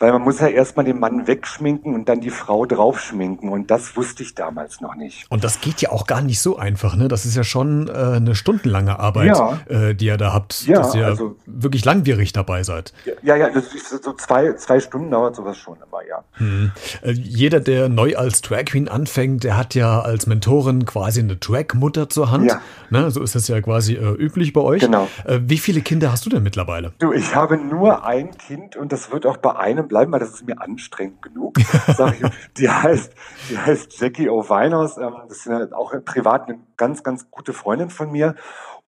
Weil 0.01 0.13
man 0.13 0.23
muss 0.23 0.39
ja 0.39 0.47
erstmal 0.47 0.83
den 0.83 0.99
Mann 0.99 1.27
wegschminken 1.27 1.93
und 1.93 2.09
dann 2.09 2.21
die 2.21 2.31
Frau 2.31 2.65
draufschminken. 2.65 3.49
Und 3.49 3.69
das 3.69 3.95
wusste 3.95 4.23
ich 4.23 4.33
damals 4.33 4.81
noch 4.81 4.95
nicht. 4.95 5.29
Und 5.29 5.43
das 5.43 5.61
geht 5.61 5.79
ja 5.79 5.91
auch 5.91 6.07
gar 6.07 6.23
nicht 6.23 6.39
so 6.39 6.57
einfach, 6.57 6.95
ne? 6.95 7.07
Das 7.07 7.23
ist 7.23 7.35
ja 7.35 7.43
schon 7.43 7.87
äh, 7.87 7.91
eine 7.91 8.33
stundenlange 8.33 8.99
Arbeit, 8.99 9.37
ja. 9.37 9.59
äh, 9.69 9.93
die 9.93 10.07
ihr 10.07 10.17
da 10.17 10.33
habt, 10.33 10.65
ja, 10.65 10.77
dass 10.77 10.95
ihr 10.95 11.05
also, 11.05 11.35
wirklich 11.45 11.85
langwierig 11.85 12.33
dabei 12.33 12.63
seid. 12.63 12.93
Ja, 13.21 13.35
ja, 13.35 13.51
das 13.51 13.75
ist 13.75 14.03
so 14.03 14.13
zwei, 14.13 14.53
zwei 14.53 14.79
Stunden 14.79 15.11
dauert 15.11 15.35
sowas 15.35 15.55
schon 15.55 15.75
immer, 15.75 16.03
ja. 16.09 16.23
Hm. 16.33 16.71
Äh, 17.03 17.11
jeder, 17.11 17.59
der 17.59 17.87
neu 17.87 18.15
als 18.15 18.41
Drag 18.41 18.65
Queen 18.65 18.87
anfängt, 18.87 19.43
der 19.43 19.55
hat 19.55 19.75
ja 19.75 20.01
als 20.01 20.25
Mentorin 20.25 20.87
quasi 20.87 21.19
eine 21.19 21.35
Drag-Mutter 21.35 22.09
zur 22.09 22.31
Hand. 22.31 22.49
Ja. 22.49 22.59
Ne? 22.89 23.11
So 23.11 23.21
ist 23.21 23.35
das 23.35 23.47
ja 23.47 23.61
quasi 23.61 23.93
äh, 23.93 24.13
üblich 24.13 24.51
bei 24.51 24.61
euch. 24.61 24.81
Genau. 24.81 25.07
Äh, 25.25 25.41
wie 25.43 25.59
viele 25.59 25.81
Kinder 25.81 26.11
hast 26.11 26.25
du 26.25 26.31
denn 26.31 26.41
mittlerweile? 26.41 26.91
Du, 26.97 27.13
ich 27.13 27.35
habe 27.35 27.57
nur 27.57 28.03
ein 28.03 28.31
Kind 28.35 28.75
und 28.75 28.91
das 28.91 29.11
wird 29.11 29.27
auch 29.27 29.37
bei 29.37 29.55
einem 29.55 29.90
bleiben, 29.91 30.11
weil 30.13 30.21
das 30.21 30.29
ist 30.29 30.47
mir 30.47 30.59
anstrengend 30.61 31.21
genug. 31.21 31.59
Ich, 31.59 31.67
die 32.57 32.69
heißt, 32.69 33.13
die 33.49 33.57
heißt 33.57 33.99
Jackie 33.99 34.29
O'Weiners. 34.29 34.97
Ähm, 34.97 35.15
das 35.27 35.39
ist 35.39 35.45
ja 35.45 35.67
auch 35.73 35.93
privat 36.05 36.47
eine 36.47 36.59
ganz, 36.77 37.03
ganz 37.03 37.29
gute 37.29 37.51
Freundin 37.51 37.89
von 37.89 38.09
mir. 38.09 38.35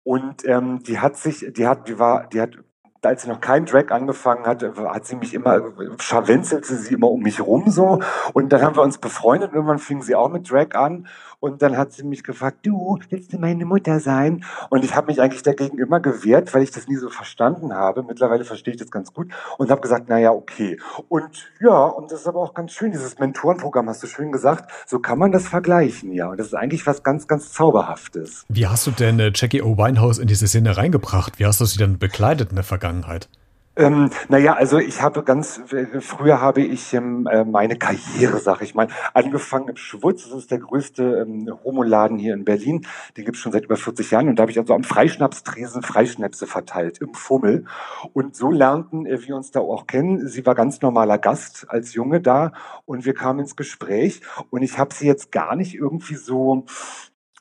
Und 0.05 0.47
ähm, 0.47 0.83
die 0.85 1.01
hat 1.01 1.17
sich, 1.17 1.45
die 1.53 1.67
hat, 1.67 1.89
die 1.89 1.99
war, 1.99 2.29
die 2.29 2.41
hat 2.41 2.57
als 3.05 3.23
sie 3.23 3.29
noch 3.29 3.41
kein 3.41 3.67
Drag 3.67 3.91
angefangen 3.91 4.47
hat, 4.47 4.63
hat 4.63 5.07
sie 5.07 5.17
mich 5.17 5.35
immer, 5.35 5.61
scharwenzelte 5.99 6.77
sie 6.77 6.95
immer 6.95 7.11
um 7.11 7.21
mich 7.21 7.41
rum 7.41 7.69
so. 7.69 7.99
Und 8.33 8.53
dann 8.53 8.63
haben 8.63 8.77
wir 8.77 8.83
uns 8.83 8.99
befreundet 8.99 9.51
und 9.51 9.57
irgendwann 9.57 9.81
fing 9.81 10.03
sie 10.03 10.15
auch 10.15 10.29
mit 10.29 10.49
Drag 10.49 10.75
an. 10.75 11.09
Und 11.43 11.61
dann 11.61 11.77
hat 11.77 11.93
sie 11.93 12.05
mich 12.05 12.23
gefragt, 12.23 12.59
du, 12.63 13.01
willst 13.11 13.33
du 13.33 13.39
meine 13.39 13.65
Mutter 13.67 13.99
sein? 13.99 14.45
Und 14.71 14.85
ich 14.85 14.95
habe 14.95 15.09
mich 15.09 15.21
eigentlich 15.21 15.43
dagegen 15.43 15.77
immer 15.77 15.99
gewehrt, 15.99 16.55
weil 16.55 16.63
ich 16.63 16.71
das 16.71 16.87
nie 16.87 16.95
so 16.95 17.11
verstanden 17.11 17.75
habe. 17.75 18.05
Mittlerweile 18.05 18.45
verstehe 18.45 18.75
ich 18.75 18.79
das 18.79 18.93
ganz 18.93 19.13
gut 19.13 19.33
und 19.59 19.69
habe 19.69 19.81
gesagt, 19.81 20.05
na 20.07 20.19
ja, 20.19 20.31
okay. 20.31 20.79
Und 21.09 21.51
ja, 21.61 21.87
und 21.87 22.13
das 22.13 22.21
ist 22.21 22.27
aber 22.29 22.39
auch 22.39 22.55
ganz 22.55 22.71
schön, 22.71 22.93
dieses 22.93 23.19
Mentorenprogramm, 23.19 23.89
hast 23.89 24.05
du 24.05 24.07
schön 24.07 24.31
gesagt, 24.31 24.71
so 24.87 25.01
kann 25.01 25.19
man 25.19 25.33
das 25.33 25.49
vergleichen, 25.49 26.13
ja. 26.13 26.29
Und 26.29 26.39
das 26.39 26.47
ist 26.47 26.55
eigentlich 26.55 26.87
was 26.87 27.03
ganz, 27.03 27.27
ganz 27.27 27.53
Zauberhaftes. 27.53 28.47
Wie 28.49 28.69
hast 28.69 28.87
du 28.87 28.93
denn 28.93 29.19
äh, 29.19 29.33
Jackie 29.35 29.63
O. 29.63 29.77
Winehouse 29.77 30.19
in 30.19 30.29
diese 30.29 30.47
Szene 30.47 30.77
reingebracht? 30.77 31.41
Wie 31.41 31.47
hast 31.47 31.61
du 31.61 31.65
sie 31.65 31.79
dann 31.81 31.99
begleitet 31.99 32.51
in 32.51 32.55
der 32.55 32.65
Vergangenheit? 32.65 33.29
Ähm, 33.75 34.11
naja, 34.29 34.53
also 34.53 34.79
ich 34.79 35.01
habe 35.01 35.23
ganz, 35.23 35.63
früher 36.01 36.43
habe 36.43 36.61
ich 36.61 36.93
ähm, 36.93 37.27
äh, 37.27 37.43
meine 37.43 37.77
Karriere, 37.77 38.39
sag 38.39 38.61
ich 38.61 38.75
mal, 38.75 38.89
angefangen 39.15 39.69
im 39.69 39.77
Schwutz. 39.77 40.29
Das 40.29 40.41
ist 40.41 40.51
der 40.51 40.59
größte 40.59 41.25
ähm, 41.27 41.51
Homoladen 41.65 42.19
hier 42.19 42.35
in 42.35 42.45
Berlin. 42.45 42.87
Den 43.17 43.25
gibt's 43.25 43.41
schon 43.41 43.53
seit 43.53 43.65
über 43.65 43.79
40 43.79 44.11
Jahren. 44.11 44.29
Und 44.29 44.37
da 44.37 44.43
habe 44.43 44.51
ich 44.51 44.59
also 44.59 44.75
am 44.75 44.85
Freischnapstresen 44.85 45.83
Freischnäpse 45.83 46.47
verteilt, 46.47 46.99
im 46.99 47.15
Fummel. 47.15 47.65
Und 48.13 48.37
so 48.37 48.51
lernten 48.51 49.07
äh, 49.07 49.27
wir 49.27 49.37
uns 49.37 49.53
da 49.53 49.61
auch 49.61 49.87
kennen. 49.87 50.29
Sie 50.29 50.45
war 50.45 50.55
ganz 50.55 50.83
normaler 50.83 51.17
Gast 51.17 51.65
als 51.71 51.95
Junge 51.95 52.21
da 52.21 52.53
und 52.85 53.07
wir 53.07 53.15
kamen 53.15 53.41
ins 53.41 53.57
Gespräch. 53.57 54.21
Und 54.51 54.61
ich 54.61 54.77
habe 54.79 54.93
sie 54.93 55.07
jetzt 55.07 55.33
gar 55.33 55.57
nicht 55.57 55.75
irgendwie 55.75 56.17
so 56.17 56.67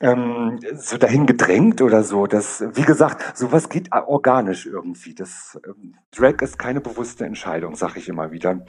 ähm, 0.02 0.58
so 0.74 0.98
dahin 0.98 1.26
gedrängt 1.26 1.80
oder 1.80 2.02
so. 2.02 2.26
Das, 2.26 2.62
wie 2.74 2.82
gesagt, 2.82 3.38
sowas 3.38 3.68
geht 3.68 3.90
organisch 3.92 4.66
irgendwie. 4.66 5.14
Das 5.14 5.58
ähm, 5.64 5.94
Drag 6.14 6.42
ist 6.42 6.58
keine 6.58 6.80
bewusste 6.80 7.24
Entscheidung, 7.24 7.76
sag 7.76 7.96
ich 7.96 8.08
immer 8.08 8.32
wieder. 8.32 8.54
Mhm. 8.54 8.62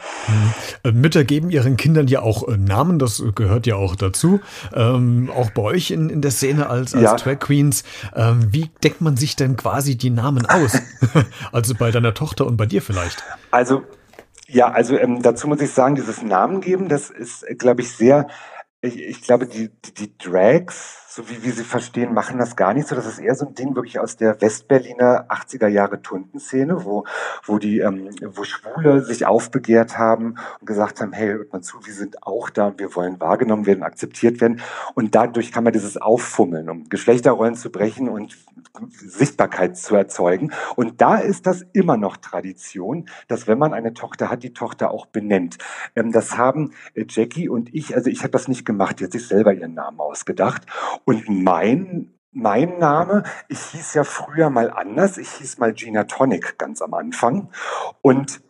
Äh, 0.84 0.92
Mütter 0.92 1.24
geben 1.24 1.50
ihren 1.50 1.76
Kindern 1.76 2.08
ja 2.08 2.22
auch 2.22 2.48
äh, 2.48 2.58
Namen, 2.58 3.00
das 3.00 3.24
gehört 3.36 3.66
ja 3.66 3.76
auch 3.76 3.96
dazu. 3.96 4.42
Ähm, 4.74 5.32
auch 5.36 5.50
bei 5.50 5.64
euch 5.64 5.90
in, 5.90 6.10
in 6.10 6.22
der 6.22 6.32
Szene 6.32 6.70
als, 6.70 6.94
als 6.94 7.04
ja. 7.04 7.16
Drag 7.16 7.40
Queens. 7.40 7.84
Ähm, 8.16 8.48
wie 8.52 8.70
denkt 8.84 9.02
man 9.02 9.18
sich 9.18 9.36
denn 9.36 9.58
quasi 9.58 9.98
die 9.98 10.12
Namen 10.12 10.46
aus? 10.46 10.80
also 11.52 11.74
bei 11.74 11.90
deiner 11.90 12.14
Tochter 12.14 12.46
und 12.46 12.58
bei 12.58 12.68
dir 12.68 12.84
vielleicht? 12.84 13.24
Also 13.50 13.82
ja, 14.48 14.70
also 14.70 14.96
ähm, 14.98 15.24
dazu 15.24 15.48
muss 15.48 15.62
ich 15.62 15.72
sagen, 15.72 15.96
dieses 15.96 16.22
Namen 16.22 16.62
geben, 16.62 16.90
das 16.90 17.10
ist, 17.10 17.44
glaube 17.58 17.82
ich, 17.82 17.92
sehr, 17.92 18.28
ich, 18.82 19.02
ich 19.02 19.22
glaube, 19.24 19.48
die, 19.48 19.70
die, 19.70 19.94
die 19.96 20.18
Drags 20.20 21.03
so 21.16 21.30
wie 21.30 21.44
wir 21.44 21.54
sie 21.54 21.64
verstehen, 21.64 22.16
machen 22.16 22.40
das 22.40 22.56
gar 22.56 22.74
nicht 22.74 22.88
so. 22.88 22.96
Das 22.96 23.06
ist 23.06 23.20
eher 23.20 23.36
so 23.36 23.46
ein 23.46 23.54
Ding 23.54 23.76
wirklich 23.76 24.00
aus 24.00 24.18
der 24.18 24.42
Westberliner 24.42 25.28
80er 25.30 25.68
Jahre 25.68 26.02
Tuntenszene, 26.02 26.86
wo, 26.86 27.06
wo 27.44 27.60
die, 27.60 27.82
ähm, 27.82 28.10
wo 28.34 28.44
Schwule 28.44 29.04
sich 29.04 29.24
aufbegehrt 29.28 30.00
haben 30.00 30.40
und 30.60 30.66
gesagt 30.66 31.02
haben, 31.02 31.14
hey, 31.14 31.34
hört 31.34 31.54
mal 31.54 31.62
zu, 31.62 31.86
wir 31.86 31.94
sind 31.94 32.24
auch 32.26 32.50
da 32.50 32.66
und 32.66 32.80
wir 32.80 32.96
wollen 32.96 33.20
wahrgenommen 33.20 33.68
werden, 33.68 33.84
akzeptiert 33.84 34.42
werden. 34.42 34.62
Und 34.96 35.14
dadurch 35.14 35.52
kann 35.52 35.64
man 35.64 35.74
dieses 35.74 35.98
Auffummeln, 35.98 36.68
um 36.68 36.90
Geschlechterrollen 36.90 37.54
zu 37.54 37.72
brechen 37.72 38.10
und 38.10 38.36
Sichtbarkeit 38.90 39.78
zu 39.78 39.96
erzeugen. 39.96 40.52
Und 40.76 41.02
da 41.02 41.18
ist 41.18 41.46
das 41.46 41.64
immer 41.74 41.98
noch 41.98 42.18
Tradition, 42.18 43.08
dass 43.28 43.48
wenn 43.48 43.60
man 43.60 43.74
eine 43.74 43.94
Tochter 43.94 44.30
hat, 44.30 44.44
die 44.44 44.54
Tochter 44.54 44.92
auch 44.92 45.06
benennt. 45.06 45.58
Ähm, 45.96 46.12
das 46.12 46.38
haben 46.38 46.74
äh, 46.96 47.06
Jackie 47.08 47.50
und 47.50 47.74
ich, 47.74 47.96
also 47.96 48.10
ich 48.10 48.20
habe 48.20 48.32
das 48.32 48.48
nicht 48.48 48.66
gemacht, 48.66 49.00
die 49.00 49.06
hat 49.06 49.12
sich 49.12 49.28
selber 49.28 49.54
ihren 49.54 49.76
Namen 49.76 50.00
ausgedacht. 50.00 50.64
Und 51.06 51.30
mein 51.30 52.10
mein 52.36 52.80
Name, 52.80 53.22
ich 53.48 53.60
hieß 53.60 53.94
ja 53.94 54.04
früher 54.04 54.50
mal 54.50 54.72
anders, 54.72 55.20
ich 55.20 55.30
hieß 55.34 55.60
mal 55.60 55.72
Gina 55.72 56.06
Tonic 56.06 56.58
ganz 56.58 56.82
am 56.82 56.96
Anfang. 56.96 57.50
Und 58.02 58.42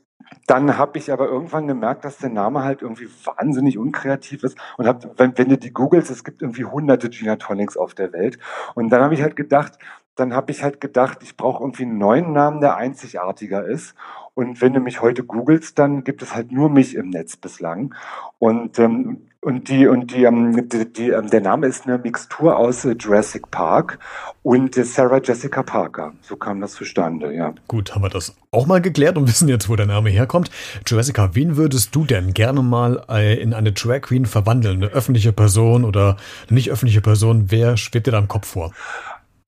dann 0.47 0.77
habe 0.77 0.97
ich 0.97 1.11
aber 1.11 1.27
irgendwann 1.27 1.67
gemerkt, 1.67 2.05
dass 2.05 2.17
der 2.17 2.29
Name 2.29 2.63
halt 2.63 2.81
irgendwie 2.81 3.07
wahnsinnig 3.25 3.77
unkreativ 3.77 4.43
ist 4.43 4.57
und 4.77 4.87
hab, 4.87 5.19
wenn, 5.19 5.37
wenn 5.37 5.49
du 5.49 5.57
die 5.57 5.73
googelst, 5.73 6.09
es 6.11 6.23
gibt 6.23 6.41
irgendwie 6.41 6.65
hunderte 6.65 7.09
Gina 7.09 7.35
Tonics 7.35 7.77
auf 7.77 7.93
der 7.93 8.13
Welt. 8.13 8.39
Und 8.75 8.89
dann 8.89 9.03
habe 9.03 9.13
ich 9.13 9.21
halt 9.21 9.35
gedacht, 9.35 9.77
dann 10.15 10.33
habe 10.33 10.51
ich 10.51 10.63
halt 10.63 10.79
gedacht, 10.81 11.19
ich 11.23 11.37
brauche 11.37 11.63
irgendwie 11.63 11.83
einen 11.83 11.97
neuen 11.97 12.33
Namen, 12.33 12.61
der 12.61 12.75
einzigartiger 12.77 13.65
ist. 13.65 13.95
Und 14.35 14.61
wenn 14.61 14.73
du 14.73 14.79
mich 14.79 15.01
heute 15.01 15.23
googelst, 15.23 15.77
dann 15.77 16.03
gibt 16.03 16.21
es 16.21 16.33
halt 16.33 16.51
nur 16.51 16.69
mich 16.69 16.95
im 16.95 17.09
Netz 17.09 17.37
bislang. 17.37 17.93
Und 18.39 18.79
ähm, 18.79 19.21
und 19.43 19.67
die 19.67 19.87
und 19.87 20.13
die, 20.13 20.23
ähm, 20.23 20.69
die, 20.69 20.91
die 20.91 21.09
ähm, 21.09 21.29
der 21.29 21.41
Name 21.41 21.67
ist 21.67 21.85
eine 21.85 21.97
Mixtur 21.97 22.57
aus 22.57 22.85
äh, 22.85 22.95
Jurassic 22.97 23.51
Park 23.51 23.99
und 24.41 24.77
äh, 24.77 24.85
Sarah 24.85 25.19
Jessica 25.21 25.63
Parker. 25.63 26.13
So 26.21 26.37
kam 26.37 26.61
das 26.61 26.73
zustande, 26.73 27.33
ja. 27.33 27.53
Gut, 27.67 27.93
haben 27.93 28.03
wir 28.03 28.09
das 28.09 28.35
auch 28.51 28.65
mal 28.65 28.81
geklärt 28.81 29.17
und 29.17 29.27
wissen 29.27 29.49
jetzt, 29.49 29.67
wo 29.67 29.75
der 29.75 29.85
Name 29.85 30.09
herkommt. 30.09 30.49
Jessica, 30.87 31.35
wen 31.35 31.57
würdest 31.57 31.93
du 31.93 32.05
denn 32.05 32.33
gerne 32.33 32.61
mal 32.61 33.03
äh, 33.09 33.41
in 33.41 33.53
eine 33.53 33.73
Drag 33.73 34.01
Queen 34.01 34.25
verwandeln? 34.25 34.81
Eine 34.81 34.93
öffentliche 34.93 35.33
Person 35.33 35.83
oder 35.83 36.17
eine 36.47 36.55
nicht 36.55 36.71
öffentliche 36.71 37.01
Person? 37.01 37.45
Wer 37.49 37.75
schwebt 37.75 38.07
dir 38.07 38.11
da 38.11 38.19
im 38.19 38.29
Kopf 38.29 38.47
vor? 38.47 38.71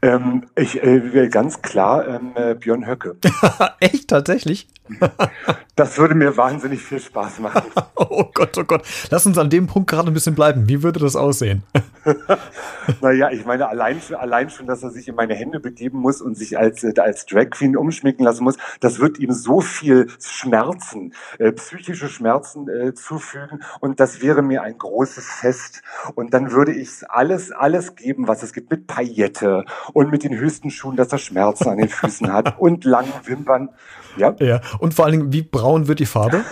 Ähm, 0.01 0.45
ich 0.55 0.83
äh, 0.83 1.29
ganz 1.29 1.61
klar 1.61 2.07
ähm, 2.07 2.33
äh, 2.35 2.53
Björn 2.53 2.85
Höcke. 2.85 3.15
Echt 3.79 4.09
tatsächlich? 4.09 4.67
das 5.75 5.97
würde 5.97 6.15
mir 6.15 6.37
wahnsinnig 6.37 6.81
viel 6.81 6.99
Spaß 6.99 7.39
machen. 7.39 7.63
oh 7.95 8.25
Gott, 8.33 8.57
oh 8.57 8.63
Gott. 8.63 8.83
Lass 9.09 9.25
uns 9.25 9.37
an 9.37 9.49
dem 9.49 9.67
Punkt 9.67 9.89
gerade 9.89 10.11
ein 10.11 10.13
bisschen 10.13 10.35
bleiben. 10.35 10.67
Wie 10.69 10.83
würde 10.83 10.99
das 10.99 11.15
aussehen? 11.15 11.63
naja, 13.01 13.31
ich 13.31 13.45
meine, 13.45 13.67
allein, 13.67 13.99
allein 14.17 14.49
schon, 14.49 14.67
dass 14.67 14.83
er 14.83 14.91
sich 14.91 15.07
in 15.07 15.15
meine 15.15 15.35
Hände 15.35 15.59
begeben 15.59 15.99
muss 15.99 16.21
und 16.21 16.35
sich 16.35 16.57
als, 16.57 16.83
äh, 16.83 16.93
als 16.99 17.25
Drag 17.25 17.49
Queen 17.49 17.75
umschminken 17.75 18.25
lassen 18.25 18.43
muss, 18.43 18.57
das 18.79 18.99
wird 18.99 19.19
ihm 19.19 19.31
so 19.31 19.61
viel 19.61 20.07
Schmerzen, 20.19 21.13
äh, 21.39 21.51
psychische 21.53 22.07
Schmerzen 22.07 22.69
äh, 22.69 22.93
zufügen. 22.93 23.63
Und 23.79 23.99
das 23.99 24.21
wäre 24.21 24.41
mir 24.41 24.63
ein 24.63 24.77
großes 24.77 25.25
Fest. 25.25 25.81
Und 26.15 26.33
dann 26.33 26.51
würde 26.51 26.73
ich 26.73 26.89
alles, 27.09 27.51
alles 27.51 27.95
geben, 27.95 28.27
was 28.27 28.43
es 28.43 28.53
gibt, 28.53 28.69
mit 28.69 28.87
Paillette 28.87 29.65
und 29.93 30.11
mit 30.11 30.23
den 30.23 30.37
höchsten 30.37 30.69
Schuhen, 30.69 30.95
dass 30.95 31.11
er 31.11 31.17
Schmerzen 31.17 31.69
an 31.69 31.77
den 31.77 31.89
Füßen 31.89 32.31
hat 32.31 32.55
und 32.59 32.85
langen 32.85 33.13
Wimpern. 33.23 33.69
Ja. 34.17 34.35
ja. 34.39 34.61
Und 34.79 34.93
vor 34.93 35.05
allen 35.05 35.19
Dingen, 35.19 35.33
wie 35.33 35.41
braun 35.41 35.87
wird 35.87 35.99
die 35.99 36.05
Farbe? 36.05 36.43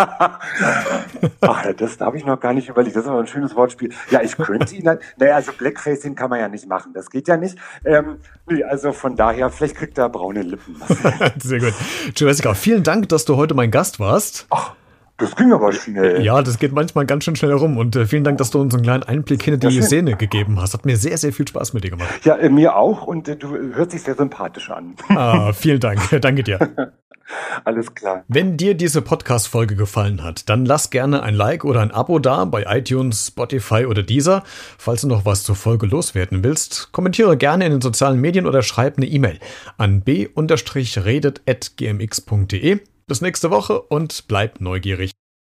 Ach, 1.40 1.66
das 1.76 2.00
habe 2.00 2.16
ich 2.16 2.24
noch 2.24 2.40
gar 2.40 2.52
nicht 2.52 2.68
überlegt. 2.68 2.96
Das 2.96 3.04
ist 3.04 3.08
aber 3.08 3.20
ein 3.20 3.26
schönes 3.26 3.54
Wortspiel. 3.54 3.92
Ja, 4.10 4.22
ich 4.22 4.36
könnte 4.36 4.74
ihn 4.74 4.84
dann, 4.84 4.98
naja, 5.18 5.36
also 5.36 5.52
Blackfacing 5.52 6.14
kann 6.14 6.30
man 6.30 6.40
ja 6.40 6.48
nicht 6.48 6.66
machen. 6.66 6.92
Das 6.94 7.10
geht 7.10 7.28
ja 7.28 7.36
nicht. 7.36 7.56
Ähm, 7.84 8.16
nee, 8.48 8.62
also 8.62 8.92
von 8.92 9.16
daher, 9.16 9.50
vielleicht 9.50 9.76
kriegt 9.76 9.98
er 9.98 10.08
braune 10.08 10.42
Lippen. 10.42 10.76
Sehr 11.38 11.60
gut. 11.60 11.74
Jessica, 12.14 12.54
vielen 12.54 12.82
Dank, 12.82 13.08
dass 13.08 13.24
du 13.24 13.36
heute 13.36 13.54
mein 13.54 13.70
Gast 13.70 14.00
warst. 14.00 14.46
Ach. 14.50 14.74
Das 15.20 15.36
ging 15.36 15.52
aber 15.52 15.70
schnell. 15.72 16.22
Ja, 16.22 16.40
das 16.40 16.58
geht 16.58 16.72
manchmal 16.72 17.04
ganz 17.04 17.24
schön 17.24 17.36
schnell 17.36 17.50
herum. 17.50 17.76
Und 17.76 17.94
äh, 17.94 18.06
vielen 18.06 18.24
Dank, 18.24 18.38
dass 18.38 18.50
du 18.50 18.58
uns 18.58 18.72
einen 18.74 18.84
kleinen 18.84 19.02
Einblick 19.02 19.42
hinter 19.42 19.68
die 19.68 19.82
Szene 19.82 20.16
gegeben 20.16 20.58
hast. 20.58 20.72
Hat 20.72 20.86
mir 20.86 20.96
sehr, 20.96 21.18
sehr 21.18 21.34
viel 21.34 21.46
Spaß 21.46 21.74
mit 21.74 21.84
dir 21.84 21.90
gemacht. 21.90 22.24
Ja, 22.24 22.36
äh, 22.36 22.48
mir 22.48 22.74
auch. 22.74 23.06
Und 23.06 23.28
äh, 23.28 23.36
du 23.36 23.54
hörst 23.74 23.92
dich 23.92 24.02
sehr 24.02 24.14
sympathisch 24.14 24.70
an. 24.70 24.94
Ah, 25.10 25.52
vielen 25.52 25.78
Dank. 25.78 26.00
Danke 26.22 26.42
dir. 26.42 26.94
Alles 27.64 27.94
klar. 27.94 28.24
Wenn 28.28 28.56
dir 28.56 28.74
diese 28.74 29.02
Podcast-Folge 29.02 29.76
gefallen 29.76 30.22
hat, 30.22 30.48
dann 30.48 30.64
lass 30.64 30.90
gerne 30.90 31.22
ein 31.22 31.34
Like 31.34 31.64
oder 31.64 31.80
ein 31.80 31.90
Abo 31.90 32.18
da 32.18 32.44
bei 32.44 32.64
iTunes, 32.66 33.28
Spotify 33.28 33.86
oder 33.86 34.02
Deezer. 34.02 34.42
Falls 34.78 35.02
du 35.02 35.08
noch 35.08 35.24
was 35.24 35.44
zur 35.44 35.56
Folge 35.56 35.86
loswerden 35.86 36.42
willst, 36.44 36.92
kommentiere 36.92 37.36
gerne 37.36 37.66
in 37.66 37.72
den 37.72 37.80
sozialen 37.80 38.20
Medien 38.20 38.46
oder 38.46 38.62
schreib 38.62 38.96
eine 38.96 39.06
E-Mail 39.06 39.38
an 39.78 40.00
b-redet.gmx.de. 40.02 40.30
Bis 43.06 43.20
nächste 43.20 43.50
Woche 43.50 43.80
und 43.80 44.28
bleib 44.28 44.60
neugierig. 44.60 45.10